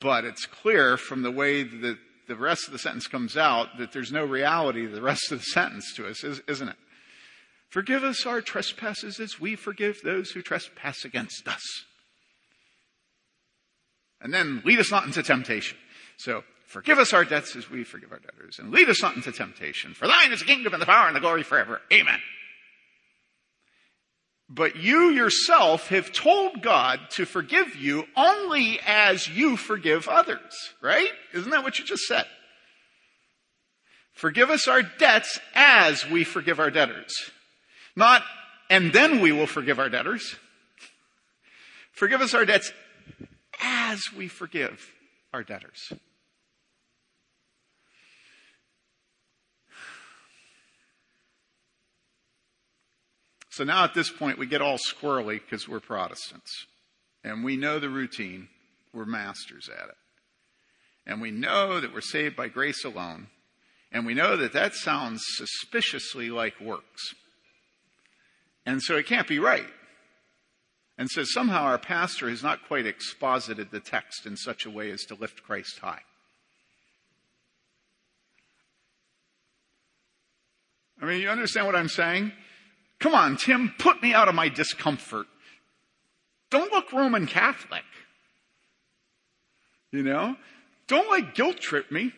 But 0.00 0.24
it's 0.24 0.46
clear 0.46 0.96
from 0.96 1.22
the 1.22 1.30
way 1.30 1.62
that 1.62 1.98
the 2.26 2.36
rest 2.36 2.66
of 2.66 2.72
the 2.72 2.78
sentence 2.78 3.06
comes 3.06 3.36
out 3.36 3.78
that 3.78 3.92
there's 3.92 4.12
no 4.12 4.24
reality 4.24 4.86
to 4.86 4.92
the 4.92 5.02
rest 5.02 5.30
of 5.30 5.38
the 5.38 5.44
sentence 5.44 5.92
to 5.96 6.08
us, 6.08 6.24
isn't 6.24 6.68
it? 6.68 6.76
Forgive 7.68 8.02
us 8.02 8.24
our 8.24 8.40
trespasses 8.40 9.20
as 9.20 9.38
we 9.38 9.54
forgive 9.54 10.00
those 10.02 10.30
who 10.30 10.40
trespass 10.40 11.04
against 11.04 11.46
us. 11.46 11.62
And 14.20 14.32
then 14.32 14.62
lead 14.64 14.78
us 14.78 14.90
not 14.90 15.04
into 15.04 15.22
temptation. 15.22 15.76
So, 16.16 16.42
forgive 16.66 16.98
us 16.98 17.12
our 17.12 17.24
debts 17.24 17.54
as 17.56 17.70
we 17.70 17.84
forgive 17.84 18.10
our 18.10 18.18
debtors. 18.18 18.58
And 18.58 18.72
lead 18.72 18.88
us 18.88 19.02
not 19.02 19.16
into 19.16 19.32
temptation. 19.32 19.94
For 19.94 20.08
thine 20.08 20.32
is 20.32 20.40
the 20.40 20.46
kingdom 20.46 20.72
and 20.72 20.82
the 20.82 20.86
power 20.86 21.06
and 21.06 21.14
the 21.14 21.20
glory 21.20 21.42
forever. 21.42 21.80
Amen. 21.92 22.18
But 24.48 24.76
you 24.76 25.10
yourself 25.10 25.88
have 25.88 26.12
told 26.12 26.62
God 26.62 27.00
to 27.10 27.26
forgive 27.26 27.76
you 27.76 28.06
only 28.16 28.80
as 28.86 29.28
you 29.28 29.56
forgive 29.56 30.08
others, 30.08 30.72
right? 30.80 31.10
Isn't 31.34 31.50
that 31.50 31.62
what 31.62 31.78
you 31.78 31.84
just 31.84 32.04
said? 32.04 32.24
Forgive 34.12 34.50
us 34.50 34.66
our 34.66 34.82
debts 34.82 35.38
as 35.54 36.08
we 36.08 36.24
forgive 36.24 36.58
our 36.58 36.70
debtors. 36.70 37.14
Not, 37.94 38.22
and 38.70 38.92
then 38.92 39.20
we 39.20 39.32
will 39.32 39.46
forgive 39.46 39.78
our 39.78 39.90
debtors. 39.90 40.36
Forgive 41.92 42.20
us 42.20 42.32
our 42.32 42.44
debts 42.44 42.72
as 43.60 44.12
we 44.16 44.28
forgive 44.28 44.92
our 45.32 45.42
debtors. 45.42 45.92
So 53.58 53.64
now 53.64 53.82
at 53.82 53.92
this 53.92 54.08
point, 54.08 54.38
we 54.38 54.46
get 54.46 54.62
all 54.62 54.78
squirrely 54.78 55.40
because 55.40 55.68
we're 55.68 55.80
Protestants. 55.80 56.66
And 57.24 57.42
we 57.42 57.56
know 57.56 57.80
the 57.80 57.88
routine. 57.88 58.46
We're 58.94 59.04
masters 59.04 59.68
at 59.68 59.88
it. 59.88 59.96
And 61.08 61.20
we 61.20 61.32
know 61.32 61.80
that 61.80 61.92
we're 61.92 62.00
saved 62.00 62.36
by 62.36 62.46
grace 62.46 62.84
alone. 62.84 63.26
And 63.90 64.06
we 64.06 64.14
know 64.14 64.36
that 64.36 64.52
that 64.52 64.74
sounds 64.74 65.24
suspiciously 65.26 66.30
like 66.30 66.60
works. 66.60 67.02
And 68.64 68.80
so 68.80 68.94
it 68.94 69.06
can't 69.06 69.26
be 69.26 69.40
right. 69.40 69.66
And 70.96 71.10
so 71.10 71.24
somehow 71.24 71.62
our 71.64 71.78
pastor 71.78 72.30
has 72.30 72.44
not 72.44 72.68
quite 72.68 72.86
exposited 72.86 73.72
the 73.72 73.80
text 73.80 74.24
in 74.24 74.36
such 74.36 74.66
a 74.66 74.70
way 74.70 74.92
as 74.92 75.02
to 75.06 75.16
lift 75.16 75.42
Christ 75.42 75.80
high. 75.80 76.02
I 81.02 81.06
mean, 81.06 81.20
you 81.20 81.28
understand 81.28 81.66
what 81.66 81.74
I'm 81.74 81.88
saying? 81.88 82.30
Come 83.00 83.14
on, 83.14 83.36
Tim, 83.36 83.74
put 83.78 84.02
me 84.02 84.12
out 84.12 84.28
of 84.28 84.34
my 84.34 84.48
discomfort. 84.48 85.26
Don't 86.50 86.72
look 86.72 86.92
Roman 86.92 87.26
Catholic. 87.26 87.84
You 89.92 90.02
know? 90.02 90.36
Don't 90.86 91.08
like 91.08 91.34
guilt 91.34 91.58
trip 91.60 91.90
me. 91.90 92.12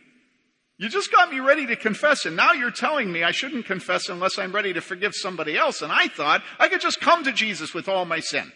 You 0.79 0.89
just 0.89 1.13
got 1.13 1.31
me 1.31 1.41
ready 1.41 1.67
to 1.67 1.77
confess, 1.77 2.25
and 2.25 2.37
now 2.37 2.53
you're 2.53 2.71
telling 2.71 3.13
me 3.13 3.23
I 3.23 3.33
shouldn't 3.33 3.67
confess 3.67 4.09
unless 4.09 4.39
I'm 4.39 4.53
ready 4.53 4.73
to 4.73 4.81
forgive 4.81 5.15
somebody 5.15 5.55
else. 5.59 5.83
And 5.83 5.93
I 5.93 6.09
thought 6.09 6.43
I 6.59 6.69
could 6.69 6.81
just 6.81 7.01
come 7.01 7.23
to 7.25 7.33
Jesus 7.33 7.75
with 7.75 7.87
all 7.87 8.07
my 8.07 8.21
sin. 8.21 8.51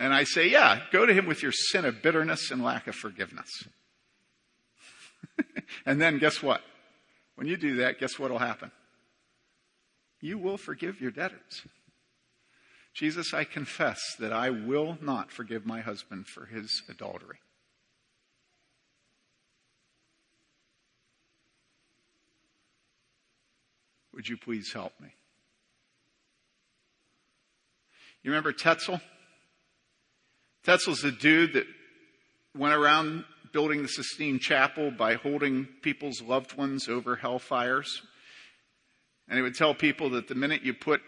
And 0.00 0.12
I 0.12 0.24
say, 0.24 0.48
yeah, 0.48 0.80
go 0.90 1.06
to 1.06 1.12
him 1.12 1.26
with 1.26 1.42
your 1.42 1.52
sin 1.52 1.84
of 1.84 2.02
bitterness 2.02 2.50
and 2.50 2.64
lack 2.64 2.88
of 2.88 2.96
forgiveness. 2.96 3.68
and 5.86 6.00
then 6.00 6.18
guess 6.18 6.42
what? 6.42 6.62
When 7.40 7.48
you 7.48 7.56
do 7.56 7.76
that, 7.76 7.98
guess 7.98 8.18
what 8.18 8.30
will 8.30 8.38
happen? 8.38 8.70
You 10.20 10.36
will 10.36 10.58
forgive 10.58 11.00
your 11.00 11.10
debtors. 11.10 11.62
Jesus, 12.92 13.32
I 13.32 13.44
confess 13.44 13.98
that 14.18 14.30
I 14.30 14.50
will 14.50 14.98
not 15.00 15.32
forgive 15.32 15.64
my 15.64 15.80
husband 15.80 16.26
for 16.26 16.44
his 16.44 16.82
adultery. 16.90 17.38
Would 24.12 24.28
you 24.28 24.36
please 24.36 24.74
help 24.74 24.92
me? 25.00 25.08
You 28.22 28.32
remember 28.32 28.52
Tetzel? 28.52 29.00
Tetzel's 30.62 31.00
the 31.00 31.10
dude 31.10 31.54
that 31.54 31.64
went 32.54 32.74
around 32.74 33.24
building 33.52 33.82
the 33.82 33.88
Sistine 33.88 34.38
Chapel 34.38 34.90
by 34.90 35.14
holding 35.14 35.66
people's 35.82 36.22
loved 36.22 36.56
ones 36.56 36.88
over 36.88 37.16
hellfires. 37.16 37.88
And 39.28 39.36
he 39.36 39.42
would 39.42 39.54
tell 39.54 39.74
people 39.74 40.10
that 40.10 40.28
the 40.28 40.34
minute 40.34 40.62
you 40.62 40.74
put 40.74 41.00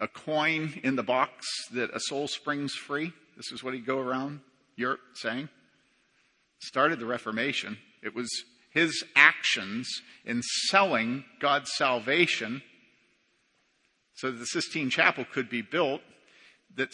a 0.00 0.08
coin 0.08 0.80
in 0.82 0.96
the 0.96 1.02
box 1.02 1.46
that 1.72 1.94
a 1.94 2.00
soul 2.00 2.26
springs 2.26 2.74
free. 2.74 3.12
This 3.36 3.52
is 3.52 3.62
what 3.62 3.74
he'd 3.74 3.86
go 3.86 3.98
around 3.98 4.40
Europe 4.76 5.00
saying. 5.14 5.48
Started 6.60 6.98
the 6.98 7.06
Reformation. 7.06 7.78
It 8.02 8.14
was 8.14 8.30
his 8.70 9.04
actions 9.14 9.88
in 10.24 10.42
selling 10.42 11.24
God's 11.40 11.72
salvation 11.74 12.62
so 14.14 14.30
that 14.30 14.38
the 14.38 14.46
Sistine 14.46 14.90
Chapel 14.90 15.24
could 15.24 15.50
be 15.50 15.62
built 15.62 16.02
that 16.76 16.90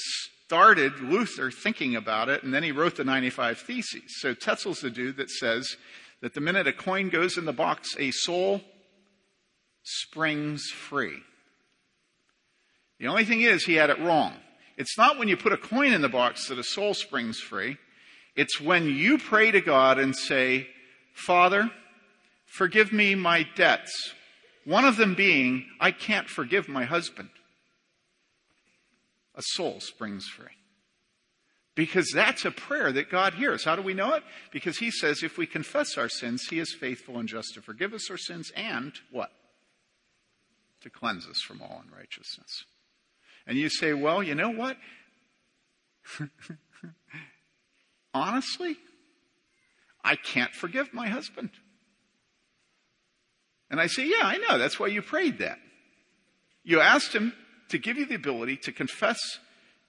started 0.47 1.01
Luther 1.01 1.51
thinking 1.51 1.97
about 1.97 2.29
it, 2.29 2.45
and 2.45 2.55
then 2.55 2.63
he 2.63 2.71
wrote 2.71 2.95
the 2.95 3.03
95 3.03 3.59
Theses. 3.59 4.21
So 4.21 4.33
Tetzel's 4.33 4.81
the 4.81 4.91
dude 4.91 5.17
that 5.17 5.29
says 5.29 5.77
that 6.21 6.35
the 6.35 6.41
minute 6.41 6.69
a 6.69 6.73
coin 6.73 7.09
goes 7.09 7.37
in 7.37 7.47
the 7.47 7.53
box, 7.53 7.97
a 7.99 8.13
soul 8.13 8.61
springs 9.83 10.71
free. 10.71 11.19
The 13.01 13.09
only 13.09 13.25
thing 13.25 13.41
is, 13.41 13.65
he 13.65 13.75
had 13.75 13.91
it 13.91 13.99
wrong. 13.99 14.35
It's 14.77 14.97
not 14.97 15.19
when 15.19 15.27
you 15.27 15.37
put 15.37 15.53
a 15.53 15.57
coin 15.57 15.93
in 15.93 16.01
the 16.01 16.09
box 16.09 16.49
that 16.49 16.61
a 16.61 16.65
soul 16.65 16.95
springs 16.95 17.41
free. 17.41 17.77
It's 18.37 18.61
when 18.61 18.89
you 18.89 19.19
pray 19.19 19.51
to 19.51 19.61
God 19.61 19.99
and 19.99 20.17
say, 20.17 20.69
Father, 21.13 21.73
forgive 22.47 22.93
me 22.93 23.17
my 23.17 23.47
debts. 23.57 24.15
One 24.65 24.85
of 24.85 24.97
them 24.97 25.15
being, 25.17 25.67
I 25.81 25.91
can't 25.91 26.29
forgive 26.29 26.69
my 26.69 26.85
husband. 26.85 27.31
A 29.37 29.43
soul 29.43 29.81
springs 29.81 30.27
free. 30.27 30.47
Because 31.75 32.11
that's 32.13 32.47
a 32.47 32.51
prayer 32.51 32.91
that 32.91 33.11
God 33.11 33.35
hears. 33.35 33.65
How 33.65 33.77
do 33.77 33.83
we 33.83 33.93
know 33.93 34.15
it? 34.15 34.23
Because 34.51 34.79
He 34.79 34.91
says 34.91 35.23
if 35.23 35.37
we 35.37 35.47
confess 35.47 35.99
our 35.99 36.09
sins, 36.09 36.47
He 36.49 36.59
is 36.59 36.75
faithful 36.75 37.19
and 37.19 37.29
just 37.29 37.55
to 37.55 37.61
forgive 37.61 37.93
us 37.93 38.11
our 38.11 38.17
sins 38.17 38.51
and 38.57 38.93
what? 39.11 39.31
To 40.83 40.91
cleanse 40.91 41.27
us 41.27 41.41
from 41.47 41.61
all 41.61 41.83
unrighteousness. 41.87 42.65
And 43.47 43.59
you 43.59 43.69
say, 43.69 43.93
well, 43.93 44.23
you 44.23 44.35
know 44.35 44.51
what? 44.51 44.79
Honestly, 48.15 48.77
I 50.03 50.17
can't 50.17 50.53
forgive 50.53 50.95
my 50.95 51.09
husband. 51.09 51.51
And 53.71 53.81
I 53.81 53.89
say, 53.89 54.07
Yeah, 54.07 54.25
I 54.25 54.39
know. 54.39 54.59
That's 54.59 54.79
why 54.79 54.87
you 54.87 55.03
prayed 55.03 55.39
that. 55.39 55.59
You 56.63 56.81
asked 56.81 57.13
him 57.13 57.33
to 57.69 57.79
give 57.79 57.97
you 57.97 58.07
the 58.07 58.15
ability 58.15 58.57
to 58.59 58.73
confess 58.73 59.19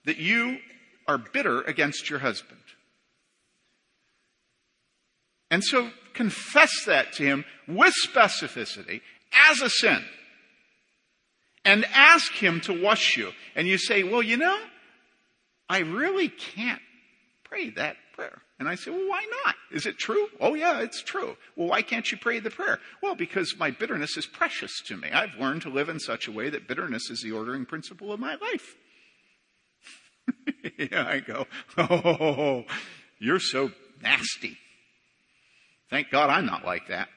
that 0.05 0.17
you 0.17 0.59
are 1.07 1.17
bitter 1.17 1.61
against 1.61 2.09
your 2.09 2.19
husband. 2.19 2.59
And 5.49 5.63
so 5.63 5.91
confess 6.13 6.85
that 6.85 7.13
to 7.13 7.23
him 7.23 7.45
with 7.67 7.93
specificity 8.05 9.01
as 9.49 9.61
a 9.61 9.69
sin. 9.69 10.03
And 11.63 11.85
ask 11.93 12.31
him 12.31 12.61
to 12.61 12.81
wash 12.81 13.17
you. 13.17 13.31
And 13.55 13.67
you 13.67 13.77
say, 13.77 14.03
Well, 14.03 14.23
you 14.23 14.37
know, 14.37 14.57
I 15.69 15.79
really 15.79 16.29
can't 16.29 16.81
pray 17.43 17.69
that 17.71 17.97
prayer. 18.13 18.41
And 18.59 18.67
I 18.67 18.75
say, 18.75 18.89
well, 18.89 19.07
why 19.07 19.23
not? 19.45 19.55
Is 19.71 19.85
it 19.85 19.99
true? 19.99 20.27
Oh, 20.39 20.55
yeah, 20.55 20.79
it's 20.79 21.03
true. 21.03 21.37
Well, 21.55 21.67
why 21.67 21.83
can't 21.83 22.11
you 22.11 22.17
pray 22.17 22.39
the 22.39 22.49
prayer? 22.49 22.79
Well, 23.03 23.13
because 23.13 23.55
my 23.57 23.69
bitterness 23.69 24.17
is 24.17 24.25
precious 24.25 24.81
to 24.87 24.97
me. 24.97 25.11
I've 25.11 25.35
learned 25.39 25.61
to 25.63 25.69
live 25.69 25.89
in 25.89 25.99
such 25.99 26.27
a 26.27 26.31
way 26.31 26.49
that 26.49 26.67
bitterness 26.67 27.11
is 27.11 27.21
the 27.21 27.33
ordering 27.33 27.65
principle 27.65 28.11
of 28.11 28.19
my 28.19 28.35
life. 28.35 28.75
yeah, 30.77 31.07
I 31.07 31.19
go, 31.19 31.45
oh, 31.77 32.63
you're 33.19 33.39
so 33.39 33.71
nasty. 34.01 34.57
Thank 35.91 36.09
God 36.09 36.29
I'm 36.31 36.47
not 36.47 36.65
like 36.65 36.87
that. 36.87 37.09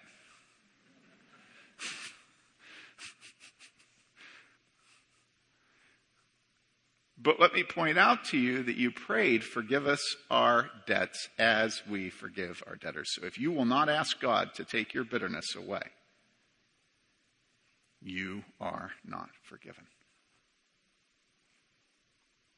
But 7.23 7.39
let 7.39 7.53
me 7.53 7.65
point 7.65 7.99
out 7.99 8.25
to 8.27 8.39
you 8.39 8.63
that 8.63 8.77
you 8.77 8.91
prayed, 8.91 9.45
forgive 9.45 9.87
us 9.87 10.01
our 10.31 10.71
debts 10.87 11.29
as 11.39 11.83
we 11.89 12.09
forgive 12.09 12.63
our 12.67 12.77
debtors. 12.77 13.11
So 13.15 13.27
if 13.27 13.39
you 13.39 13.53
will 13.53 13.67
not 13.67 13.91
ask 13.91 14.19
God 14.21 14.55
to 14.55 14.65
take 14.65 14.95
your 14.95 15.05
bitterness 15.05 15.55
away, 15.55 15.83
you 18.01 18.45
are 18.59 18.93
not 19.05 19.29
forgiven. 19.43 19.85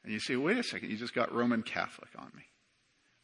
And 0.05 0.13
you 0.13 0.19
say, 0.19 0.37
wait 0.37 0.57
a 0.57 0.63
second, 0.63 0.89
you 0.89 0.97
just 0.97 1.15
got 1.15 1.33
Roman 1.33 1.63
Catholic 1.63 2.11
on 2.17 2.31
me. 2.35 2.43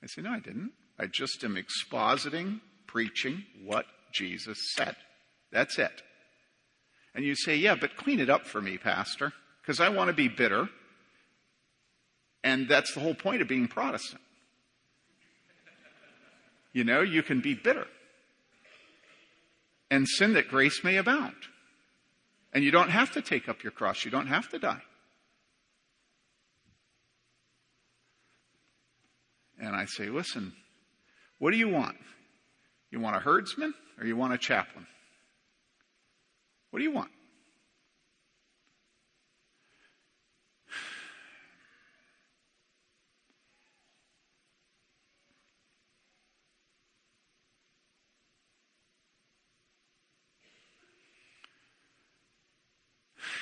I 0.04 0.08
say, 0.08 0.22
no, 0.22 0.32
I 0.32 0.40
didn't. 0.40 0.72
I 0.98 1.08
just 1.08 1.44
am 1.46 1.58
expositing, 1.58 2.60
preaching 2.86 3.46
what 3.64 3.86
Jesus 4.14 4.58
said. 4.76 4.96
That's 5.54 5.80
it. 5.80 6.02
And 7.16 7.24
you 7.24 7.36
say, 7.36 7.56
yeah, 7.56 7.76
but 7.76 7.96
clean 7.96 8.20
it 8.20 8.30
up 8.30 8.46
for 8.46 8.62
me, 8.62 8.78
Pastor, 8.78 9.32
because 9.62 9.80
I 9.80 9.88
want 9.88 10.10
to 10.10 10.14
be 10.14 10.28
bitter. 10.28 10.68
And 12.44 12.68
that's 12.68 12.94
the 12.94 13.00
whole 13.00 13.16
point 13.16 13.42
of 13.42 13.48
being 13.48 13.68
Protestant. 13.68 14.22
You 16.72 16.84
know, 16.84 17.02
you 17.02 17.24
can 17.24 17.42
be 17.42 17.56
bitter 17.56 17.88
and 19.92 20.08
sin 20.08 20.34
that 20.34 20.48
grace 20.48 20.84
may 20.84 20.98
abound. 20.98 21.36
And 22.54 22.64
you 22.64 22.72
don't 22.72 22.90
have 22.90 23.12
to 23.14 23.22
take 23.22 23.50
up 23.50 23.64
your 23.64 23.72
cross. 23.72 24.06
You 24.06 24.12
don't 24.12 24.28
have 24.28 24.50
to 24.50 24.60
die. 24.60 24.82
And 29.60 29.76
I 29.76 29.86
say, 29.86 30.10
listen, 30.10 30.54
what 31.38 31.52
do 31.52 31.58
you 31.58 31.70
want? 31.70 31.98
You 32.92 33.00
want 33.00 33.18
a 33.18 33.20
herdsman 33.20 33.74
or 34.00 34.06
you 34.06 34.16
want 34.16 34.34
a 34.34 34.38
chaplain? 34.38 34.88
What 36.72 36.80
do 36.80 36.84
you 36.84 36.92
want? 36.92 37.12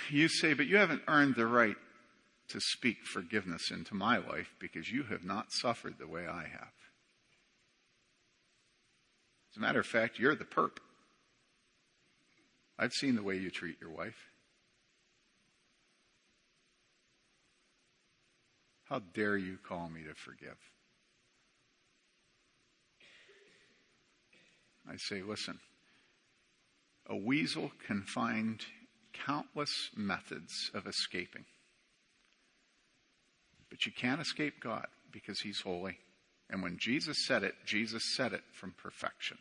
You 0.10 0.28
say, 0.28 0.53
but 0.53 0.68
you 0.68 0.78
haven't 0.78 1.03
earned 1.08 1.36
the 1.36 1.47
right 1.47 1.76
to 2.49 2.62
speak 2.62 3.05
forgiveness 3.05 3.72
into 3.72 3.93
my 3.93 4.18
life 4.18 4.53
because 4.60 4.89
you 4.89 5.03
have 5.03 5.24
not 5.24 5.51
suffered 5.51 5.95
the 5.99 6.08
way 6.08 6.26
I 6.28 6.43
have. 6.43 6.74
As 9.51 9.58
a 9.58 9.60
matter 9.60 9.80
of 9.80 9.86
fact, 9.86 10.20
you're 10.20 10.36
the 10.36 10.45
perp. 10.45 10.78
I've 12.80 12.93
seen 12.93 13.16
the 13.16 13.24
way 13.24 13.38
you 13.38 13.49
treat 13.49 13.82
your 13.82 13.89
wife. 13.89 14.30
How 18.86 18.99
dare 19.14 19.36
you 19.36 19.58
call 19.68 19.89
me 19.89 20.03
to 20.03 20.14
forgive? 20.14 20.58
I 24.89 24.95
say, 24.95 25.22
listen, 25.22 25.60
a 27.10 27.16
weasel 27.16 27.72
can 27.86 28.03
find 28.03 28.64
countless 29.26 29.89
methods 29.95 30.72
of 30.74 30.88
escaping. 30.88 31.45
But 33.70 33.86
you 33.86 33.91
can't 33.91 34.22
escape 34.22 34.61
God 34.61 34.88
because 35.11 35.39
He's 35.39 35.61
holy. 35.61 35.97
And 36.49 36.63
when 36.63 36.78
Jesus 36.80 37.26
said 37.26 37.43
it, 37.43 37.55
Jesus 37.65 38.15
said 38.15 38.34
it 38.34 38.43
from 38.53 38.74
perfection. 38.78 39.38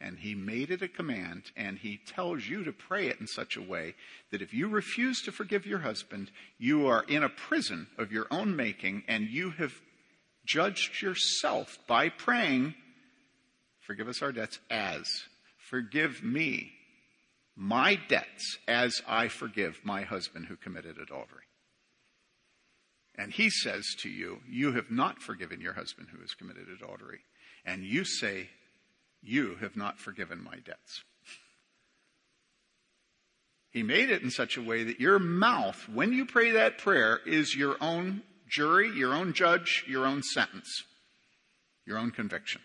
And 0.00 0.18
He 0.18 0.34
made 0.34 0.70
it 0.70 0.82
a 0.82 0.88
command, 0.88 1.44
and 1.56 1.78
He 1.78 1.98
tells 2.06 2.46
you 2.46 2.64
to 2.64 2.72
pray 2.72 3.08
it 3.08 3.20
in 3.20 3.26
such 3.26 3.56
a 3.56 3.62
way 3.62 3.94
that 4.30 4.42
if 4.42 4.52
you 4.52 4.68
refuse 4.68 5.22
to 5.22 5.32
forgive 5.32 5.66
your 5.66 5.80
husband, 5.80 6.30
you 6.58 6.86
are 6.86 7.04
in 7.04 7.22
a 7.22 7.28
prison 7.28 7.88
of 7.98 8.12
your 8.12 8.26
own 8.30 8.54
making, 8.54 9.04
and 9.08 9.28
you 9.28 9.50
have 9.52 9.72
judged 10.44 11.00
yourself 11.00 11.78
by 11.86 12.08
praying, 12.08 12.74
Forgive 13.80 14.08
us 14.08 14.22
our 14.22 14.32
debts 14.32 14.58
as, 14.70 15.24
forgive 15.58 16.22
me 16.22 16.72
my 17.56 17.98
debts 18.08 18.58
as 18.66 19.00
I 19.06 19.28
forgive 19.28 19.80
my 19.84 20.02
husband 20.02 20.46
who 20.46 20.56
committed 20.56 20.98
adultery. 20.98 21.44
And 23.16 23.32
he 23.32 23.48
says 23.48 23.86
to 24.00 24.08
you, 24.08 24.40
You 24.48 24.72
have 24.72 24.90
not 24.90 25.22
forgiven 25.22 25.60
your 25.60 25.74
husband 25.74 26.08
who 26.12 26.20
has 26.20 26.34
committed 26.34 26.66
adultery. 26.68 27.20
And 27.64 27.84
you 27.84 28.04
say, 28.04 28.50
You 29.22 29.56
have 29.60 29.76
not 29.76 29.98
forgiven 29.98 30.42
my 30.42 30.56
debts. 30.56 31.02
He 33.70 33.82
made 33.82 34.10
it 34.10 34.22
in 34.22 34.30
such 34.30 34.56
a 34.56 34.62
way 34.62 34.84
that 34.84 35.00
your 35.00 35.18
mouth, 35.18 35.88
when 35.88 36.12
you 36.12 36.26
pray 36.26 36.52
that 36.52 36.78
prayer, 36.78 37.20
is 37.26 37.56
your 37.56 37.76
own 37.80 38.22
jury, 38.48 38.90
your 38.90 39.12
own 39.12 39.32
judge, 39.32 39.84
your 39.88 40.06
own 40.06 40.22
sentence, 40.22 40.84
your 41.84 41.98
own 41.98 42.12
conviction. 42.12 42.60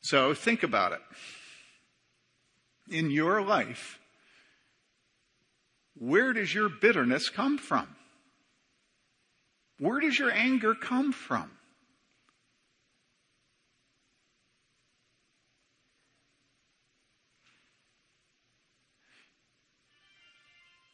So 0.00 0.34
think 0.34 0.62
about 0.62 0.92
it. 0.92 1.00
In 2.90 3.10
your 3.10 3.40
life, 3.40 4.00
where 5.94 6.32
does 6.32 6.52
your 6.52 6.68
bitterness 6.68 7.30
come 7.30 7.56
from? 7.56 7.86
Where 9.78 10.00
does 10.00 10.18
your 10.18 10.32
anger 10.32 10.74
come 10.74 11.12
from? 11.12 11.52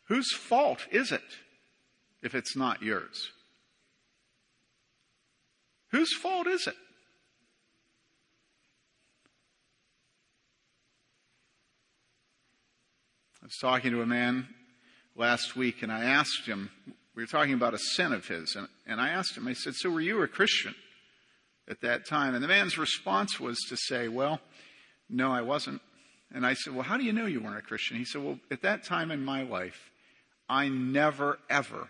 Whose 0.09 0.32
fault 0.32 0.86
is 0.92 1.11
it 1.11 1.22
if 2.22 2.34
it's 2.34 2.55
not 2.55 2.82
yours? 2.82 3.30
Whose 5.90 6.12
fault 6.14 6.47
is 6.47 6.66
it? 6.66 6.76
I 13.47 13.49
was 13.49 13.59
talking 13.61 13.92
to 13.92 14.03
a 14.03 14.07
man 14.07 14.49
last 15.14 15.55
week 15.55 15.84
and 15.84 15.92
I 15.92 16.03
asked 16.03 16.47
him, 16.47 16.68
we 17.14 17.22
were 17.22 17.28
talking 17.28 17.55
about 17.55 17.74
a 17.74 17.78
sin 17.78 18.12
of 18.12 18.26
his. 18.26 18.57
And, 18.57 18.66
and 18.88 19.01
I 19.01 19.11
asked 19.11 19.36
him, 19.36 19.47
I 19.47 19.53
said, 19.53 19.74
So 19.76 19.88
were 19.88 20.01
you 20.01 20.20
a 20.22 20.26
Christian 20.26 20.74
at 21.68 21.80
that 21.82 22.09
time? 22.09 22.34
And 22.34 22.42
the 22.42 22.49
man's 22.49 22.76
response 22.76 23.38
was 23.38 23.57
to 23.68 23.76
say, 23.76 24.09
Well, 24.09 24.40
no, 25.09 25.30
I 25.30 25.42
wasn't. 25.42 25.80
And 26.34 26.44
I 26.44 26.55
said, 26.55 26.74
Well, 26.74 26.82
how 26.82 26.97
do 26.97 27.05
you 27.05 27.12
know 27.12 27.26
you 27.26 27.40
weren't 27.40 27.57
a 27.57 27.62
Christian? 27.62 27.97
He 27.97 28.05
said, 28.05 28.24
Well, 28.24 28.40
at 28.51 28.62
that 28.62 28.82
time 28.82 29.12
in 29.12 29.24
my 29.24 29.44
life, 29.44 29.92
I 30.49 30.66
never, 30.68 31.38
ever 31.49 31.86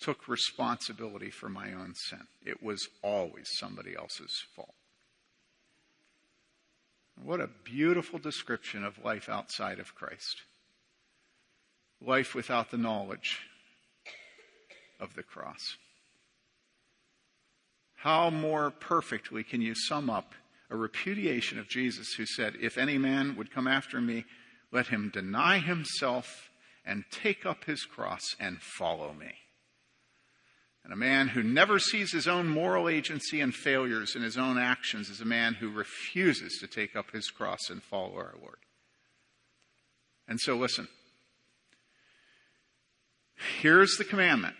took 0.00 0.26
responsibility 0.26 1.30
for 1.30 1.48
my 1.48 1.72
own 1.72 1.94
sin. 1.94 2.26
It 2.44 2.60
was 2.60 2.88
always 3.00 3.46
somebody 3.60 3.94
else's 3.96 4.42
fault. 4.56 4.74
What 7.22 7.40
a 7.40 7.50
beautiful 7.64 8.18
description 8.18 8.84
of 8.84 9.04
life 9.04 9.28
outside 9.28 9.78
of 9.78 9.94
Christ. 9.94 10.42
Life 12.00 12.34
without 12.34 12.70
the 12.70 12.78
knowledge 12.78 13.40
of 15.00 15.14
the 15.14 15.22
cross. 15.22 15.76
How 17.96 18.30
more 18.30 18.70
perfectly 18.70 19.42
can 19.42 19.60
you 19.60 19.74
sum 19.74 20.08
up 20.08 20.34
a 20.70 20.76
repudiation 20.76 21.58
of 21.58 21.68
Jesus 21.68 22.12
who 22.16 22.26
said, 22.26 22.54
If 22.60 22.78
any 22.78 22.98
man 22.98 23.36
would 23.36 23.52
come 23.52 23.66
after 23.66 24.00
me, 24.00 24.24
let 24.70 24.88
him 24.88 25.10
deny 25.12 25.58
himself 25.58 26.50
and 26.84 27.04
take 27.10 27.44
up 27.44 27.64
his 27.64 27.84
cross 27.84 28.22
and 28.38 28.60
follow 28.60 29.12
me. 29.12 29.32
And 30.84 30.92
a 30.92 30.96
man 30.96 31.28
who 31.28 31.42
never 31.42 31.78
sees 31.78 32.12
his 32.12 32.26
own 32.26 32.48
moral 32.48 32.88
agency 32.88 33.40
and 33.40 33.54
failures 33.54 34.16
in 34.16 34.22
his 34.22 34.38
own 34.38 34.58
actions 34.58 35.10
is 35.10 35.20
a 35.20 35.26
man 35.26 35.54
who 35.54 35.70
refuses 35.70 36.58
to 36.60 36.66
take 36.66 36.96
up 36.96 37.10
his 37.10 37.28
cross 37.30 37.68
and 37.68 37.82
follow 37.82 38.14
our 38.14 38.34
Lord. 38.40 38.58
And 40.26 40.40
so 40.40 40.56
listen. 40.56 40.88
Here's 43.60 43.96
the 43.96 44.04
commandment 44.04 44.56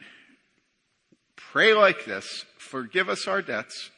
Pray 1.36 1.74
like 1.74 2.04
this 2.04 2.44
Forgive 2.58 3.08
us 3.08 3.26
our 3.26 3.42
debts 3.42 3.90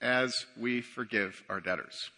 as 0.00 0.46
we 0.58 0.80
forgive 0.80 1.42
our 1.48 1.60
debtors. 1.60 2.10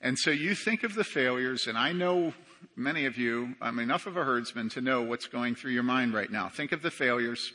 And 0.00 0.18
so 0.18 0.30
you 0.30 0.54
think 0.54 0.84
of 0.84 0.94
the 0.94 1.04
failures, 1.04 1.66
and 1.66 1.76
I 1.76 1.92
know 1.92 2.32
many 2.76 3.04
of 3.04 3.18
you, 3.18 3.56
I'm 3.60 3.80
enough 3.80 4.06
of 4.06 4.16
a 4.16 4.24
herdsman 4.24 4.68
to 4.70 4.80
know 4.80 5.02
what's 5.02 5.26
going 5.26 5.56
through 5.56 5.72
your 5.72 5.82
mind 5.82 6.14
right 6.14 6.30
now. 6.30 6.48
Think 6.48 6.70
of 6.72 6.82
the 6.82 6.90
failures, 6.90 7.52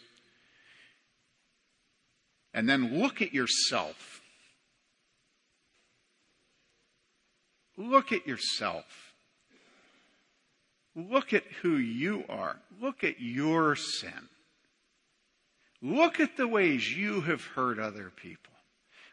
and 2.54 2.70
then 2.70 3.00
look 3.00 3.22
at 3.22 3.34
yourself. 3.34 4.22
Look 7.78 8.12
at 8.12 8.28
yourself. 8.28 8.86
Look 10.96 11.34
at 11.34 11.44
who 11.62 11.76
you 11.76 12.24
are. 12.30 12.58
Look 12.80 13.04
at 13.04 13.20
your 13.20 13.76
sin. 13.76 14.30
Look 15.82 16.20
at 16.20 16.38
the 16.38 16.48
ways 16.48 16.96
you 16.96 17.22
have 17.22 17.44
hurt 17.44 17.80
other 17.80 18.12
people. 18.16 18.54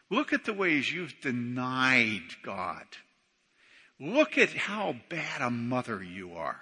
Look 0.09 0.31
at 0.31 0.45
the 0.45 0.53
ways 0.53 0.91
you've 0.91 1.19
denied 1.21 2.21
God. 2.43 2.85
Look 3.99 4.37
at 4.37 4.49
how 4.49 4.95
bad 5.09 5.41
a 5.41 5.49
mother 5.49 6.03
you 6.03 6.33
are. 6.35 6.59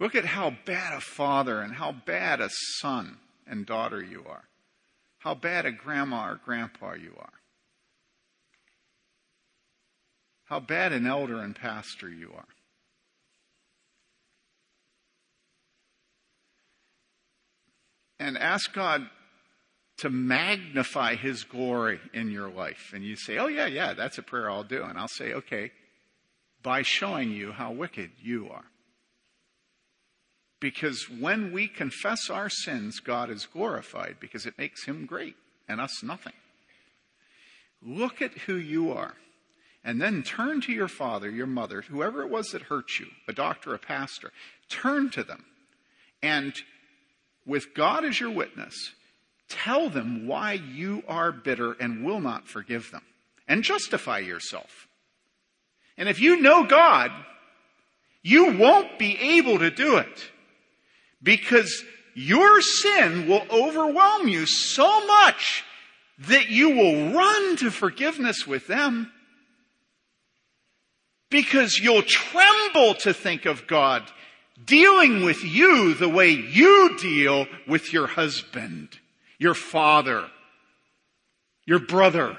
Look 0.00 0.14
at 0.14 0.24
how 0.24 0.54
bad 0.64 0.94
a 0.94 1.00
father 1.00 1.60
and 1.60 1.74
how 1.74 1.92
bad 1.92 2.40
a 2.40 2.50
son 2.50 3.18
and 3.46 3.66
daughter 3.66 4.02
you 4.02 4.24
are, 4.28 4.44
how 5.18 5.34
bad 5.34 5.66
a 5.66 5.72
grandma 5.72 6.28
or 6.30 6.40
grandpa 6.44 6.94
you 6.94 7.14
are, 7.18 7.32
how 10.44 10.60
bad 10.60 10.92
an 10.92 11.06
elder 11.06 11.40
and 11.40 11.54
pastor 11.54 12.08
you 12.08 12.30
are. 12.34 12.46
And 18.20 18.36
ask 18.36 18.72
God 18.72 19.08
to 19.98 20.10
magnify 20.10 21.16
his 21.16 21.44
glory 21.44 22.00
in 22.12 22.30
your 22.30 22.48
life. 22.48 22.92
And 22.92 23.04
you 23.04 23.16
say, 23.16 23.38
Oh, 23.38 23.46
yeah, 23.46 23.66
yeah, 23.66 23.94
that's 23.94 24.18
a 24.18 24.22
prayer 24.22 24.50
I'll 24.50 24.64
do. 24.64 24.82
And 24.82 24.98
I'll 24.98 25.06
say, 25.06 25.34
Okay, 25.34 25.70
by 26.62 26.82
showing 26.82 27.30
you 27.30 27.52
how 27.52 27.72
wicked 27.72 28.10
you 28.20 28.48
are. 28.50 28.64
Because 30.60 31.08
when 31.08 31.52
we 31.52 31.68
confess 31.68 32.30
our 32.30 32.48
sins, 32.48 33.00
God 33.00 33.30
is 33.30 33.46
glorified 33.46 34.16
because 34.18 34.46
it 34.46 34.58
makes 34.58 34.84
Him 34.84 35.06
great 35.06 35.36
and 35.68 35.80
us 35.80 36.02
nothing. 36.02 36.32
Look 37.82 38.20
at 38.20 38.32
who 38.38 38.56
you 38.56 38.92
are. 38.92 39.14
And 39.84 40.00
then 40.00 40.24
turn 40.24 40.60
to 40.62 40.72
your 40.72 40.88
father, 40.88 41.30
your 41.30 41.46
mother, 41.46 41.82
whoever 41.82 42.22
it 42.22 42.30
was 42.30 42.48
that 42.48 42.62
hurt 42.62 42.98
you, 42.98 43.06
a 43.28 43.32
doctor, 43.32 43.72
a 43.72 43.78
pastor. 43.78 44.32
Turn 44.68 45.10
to 45.10 45.22
them. 45.22 45.44
And 46.22 46.54
with 47.46 47.74
God 47.74 48.04
as 48.04 48.18
your 48.18 48.30
witness, 48.30 48.74
tell 49.48 49.88
them 49.88 50.26
why 50.26 50.54
you 50.54 51.04
are 51.06 51.30
bitter 51.30 51.72
and 51.72 52.04
will 52.04 52.20
not 52.20 52.48
forgive 52.48 52.90
them. 52.90 53.02
And 53.46 53.62
justify 53.62 54.18
yourself. 54.18 54.88
And 55.96 56.08
if 56.08 56.20
you 56.20 56.40
know 56.40 56.64
God, 56.64 57.10
you 58.22 58.58
won't 58.58 58.98
be 58.98 59.16
able 59.38 59.60
to 59.60 59.70
do 59.70 59.96
it 59.96 60.30
because 61.22 61.84
your 62.14 62.60
sin 62.60 63.28
will 63.28 63.44
overwhelm 63.50 64.28
you 64.28 64.46
so 64.46 65.06
much 65.06 65.64
that 66.18 66.48
you 66.48 66.70
will 66.70 67.12
run 67.12 67.56
to 67.56 67.70
forgiveness 67.70 68.46
with 68.46 68.66
them 68.66 69.12
because 71.30 71.78
you'll 71.78 72.02
tremble 72.02 72.94
to 72.94 73.12
think 73.12 73.46
of 73.46 73.66
God 73.66 74.02
dealing 74.64 75.24
with 75.24 75.44
you 75.44 75.94
the 75.94 76.08
way 76.08 76.30
you 76.30 76.96
deal 76.98 77.46
with 77.66 77.92
your 77.92 78.06
husband, 78.06 78.88
your 79.38 79.54
father, 79.54 80.28
your 81.66 81.78
brother. 81.78 82.36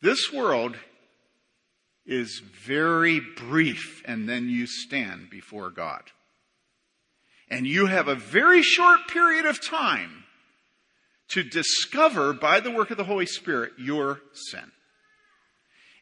This 0.00 0.32
world 0.32 0.76
is 2.08 2.40
very 2.40 3.20
brief 3.20 4.02
and 4.06 4.26
then 4.26 4.48
you 4.48 4.66
stand 4.66 5.28
before 5.30 5.70
God. 5.70 6.02
And 7.50 7.66
you 7.66 7.86
have 7.86 8.08
a 8.08 8.14
very 8.14 8.62
short 8.62 9.06
period 9.08 9.44
of 9.44 9.64
time 9.64 10.24
to 11.28 11.42
discover 11.42 12.32
by 12.32 12.60
the 12.60 12.70
work 12.70 12.90
of 12.90 12.96
the 12.96 13.04
Holy 13.04 13.26
Spirit 13.26 13.72
your 13.78 14.20
sin. 14.32 14.72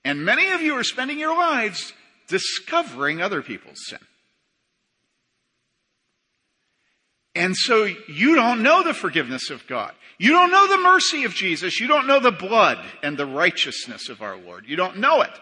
And 0.05 0.25
many 0.25 0.49
of 0.53 0.63
you 0.63 0.75
are 0.75 0.85
spending 0.85 1.19
your 1.19 1.37
lives 1.37 1.93
discovering 2.29 3.21
other 3.21 3.43
people's 3.43 3.85
sin. 3.87 3.99
And 7.35 7.55
so 7.57 7.89
you 8.09 8.37
don't 8.37 8.63
know 8.63 8.83
the 8.85 8.95
forgiveness 8.95 9.51
of 9.51 9.67
God. 9.67 9.93
You 10.19 10.31
don't 10.31 10.53
know 10.53 10.69
the 10.69 10.83
mercy 10.83 11.25
of 11.25 11.35
Jesus. 11.35 11.81
You 11.81 11.89
don't 11.89 12.07
know 12.07 12.21
the 12.21 12.31
blood 12.31 12.79
and 13.03 13.19
the 13.19 13.27
righteousness 13.27 14.09
of 14.09 14.23
our 14.23 14.37
Lord. 14.37 14.65
You 14.67 14.77
don't 14.77 14.99
know 14.99 15.23
it 15.23 15.33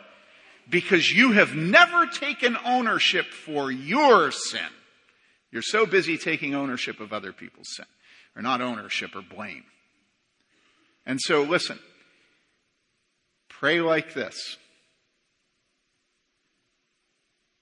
because 0.68 1.10
you 1.10 1.32
have 1.32 1.54
never 1.54 2.06
taken 2.06 2.56
ownership 2.64 3.26
for 3.26 3.70
your 3.70 4.30
sin. 4.30 4.60
You're 5.50 5.62
so 5.62 5.86
busy 5.86 6.18
taking 6.18 6.54
ownership 6.54 7.00
of 7.00 7.12
other 7.12 7.32
people's 7.32 7.68
sin, 7.76 7.86
or 8.34 8.42
not 8.42 8.60
ownership 8.60 9.14
or 9.14 9.22
blame. 9.22 9.64
And 11.06 11.20
so 11.20 11.42
listen, 11.42 11.78
pray 13.48 13.80
like 13.80 14.14
this. 14.14 14.56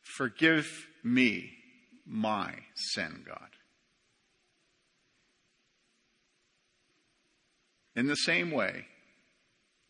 Forgive 0.00 0.86
me 1.03 1.50
my 2.07 2.55
sin, 2.74 3.24
God. 3.26 3.48
In 7.94 8.07
the 8.07 8.16
same 8.16 8.50
way 8.50 8.86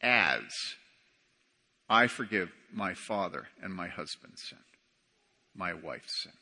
as 0.00 0.42
I 1.88 2.08
forgive 2.08 2.50
my 2.72 2.94
father 2.94 3.48
and 3.62 3.74
my 3.74 3.88
husband's 3.88 4.42
sin, 4.42 4.58
my 5.54 5.72
wife's 5.72 6.22
sin. 6.22 6.32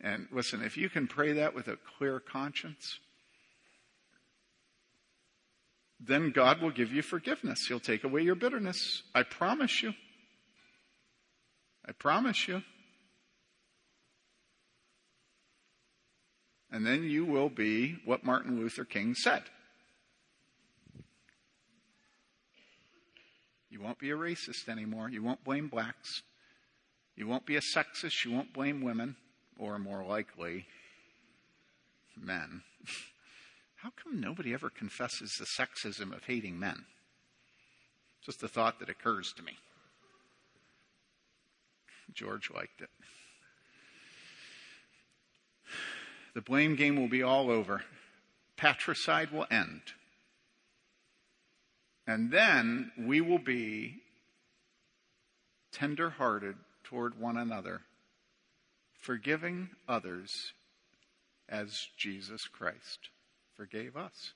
And 0.00 0.28
listen, 0.30 0.62
if 0.62 0.76
you 0.76 0.88
can 0.88 1.08
pray 1.08 1.32
that 1.32 1.54
with 1.54 1.66
a 1.66 1.76
clear 1.98 2.20
conscience, 2.20 2.98
then 6.00 6.30
God 6.30 6.62
will 6.62 6.70
give 6.70 6.92
you 6.92 7.02
forgiveness. 7.02 7.66
He'll 7.66 7.80
take 7.80 8.04
away 8.04 8.22
your 8.22 8.36
bitterness. 8.36 9.02
I 9.14 9.24
promise 9.24 9.82
you. 9.82 9.94
I 11.86 11.92
promise 11.92 12.46
you. 12.46 12.62
And 16.70 16.86
then 16.86 17.04
you 17.04 17.24
will 17.24 17.48
be 17.48 17.96
what 18.04 18.24
Martin 18.24 18.60
Luther 18.60 18.84
King 18.84 19.14
said. 19.14 19.42
You 23.78 23.84
won't 23.84 23.98
be 24.00 24.10
a 24.10 24.16
racist 24.16 24.68
anymore. 24.68 25.08
You 25.08 25.22
won't 25.22 25.44
blame 25.44 25.68
blacks. 25.68 26.22
You 27.14 27.28
won't 27.28 27.46
be 27.46 27.54
a 27.54 27.60
sexist. 27.60 28.24
You 28.24 28.32
won't 28.32 28.52
blame 28.52 28.82
women, 28.82 29.14
or 29.56 29.78
more 29.78 30.04
likely, 30.04 30.66
men. 32.20 32.62
How 33.76 33.90
come 34.02 34.20
nobody 34.20 34.52
ever 34.52 34.68
confesses 34.68 35.36
the 35.38 35.44
sexism 35.44 36.12
of 36.12 36.24
hating 36.24 36.58
men? 36.58 36.86
Just 38.24 38.42
a 38.42 38.48
thought 38.48 38.80
that 38.80 38.88
occurs 38.88 39.32
to 39.36 39.44
me. 39.44 39.52
George 42.12 42.50
liked 42.52 42.80
it. 42.80 42.90
The 46.34 46.40
blame 46.40 46.74
game 46.74 46.96
will 46.96 47.08
be 47.08 47.22
all 47.22 47.48
over. 47.48 47.84
Patricide 48.56 49.30
will 49.30 49.46
end. 49.52 49.82
And 52.08 52.30
then 52.30 52.90
we 52.98 53.20
will 53.20 53.38
be 53.38 54.00
tenderhearted 55.72 56.56
toward 56.82 57.20
one 57.20 57.36
another, 57.36 57.82
forgiving 58.98 59.68
others 59.86 60.30
as 61.50 61.70
Jesus 61.98 62.46
Christ 62.46 63.10
forgave 63.54 63.94
us. 63.94 64.32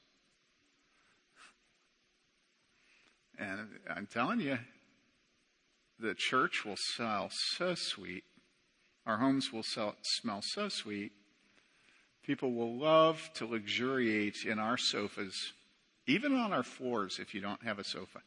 And 3.39 3.61
I'm 3.89 4.07
telling 4.07 4.41
you, 4.41 4.59
the 5.99 6.14
church 6.14 6.66
will 6.66 6.77
smell 6.77 7.31
so 7.57 7.75
sweet. 7.75 8.25
Our 9.07 9.16
homes 9.16 9.51
will 9.51 9.64
smell 9.64 10.43
so 10.43 10.68
sweet. 10.68 11.12
People 12.23 12.53
will 12.53 12.79
love 12.79 13.31
to 13.37 13.47
luxuriate 13.47 14.45
in 14.47 14.59
our 14.59 14.77
sofas 14.77 15.55
even 16.12 16.34
on 16.34 16.52
our 16.52 16.62
floors 16.62 17.18
if 17.18 17.34
you 17.34 17.40
don't 17.40 17.62
have 17.64 17.78
a 17.78 17.84
sofa. 17.84 18.20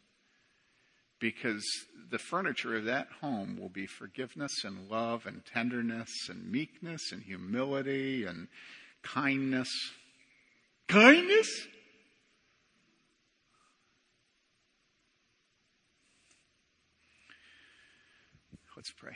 Because 1.19 1.63
the 2.09 2.17
furniture 2.17 2.75
of 2.75 2.86
that 2.86 3.07
home 3.21 3.57
will 3.59 3.69
be 3.69 3.86
forgiveness 3.86 4.63
and 4.63 4.89
love 4.89 5.25
and 5.25 5.43
tenderness 5.45 6.09
and 6.29 6.51
meekness 6.51 7.11
and 7.11 7.21
humility 7.21 8.25
and 8.25 8.47
kindness. 9.03 9.69
Kindness? 10.88 11.67
Let's 18.75 18.91
pray. 18.91 19.15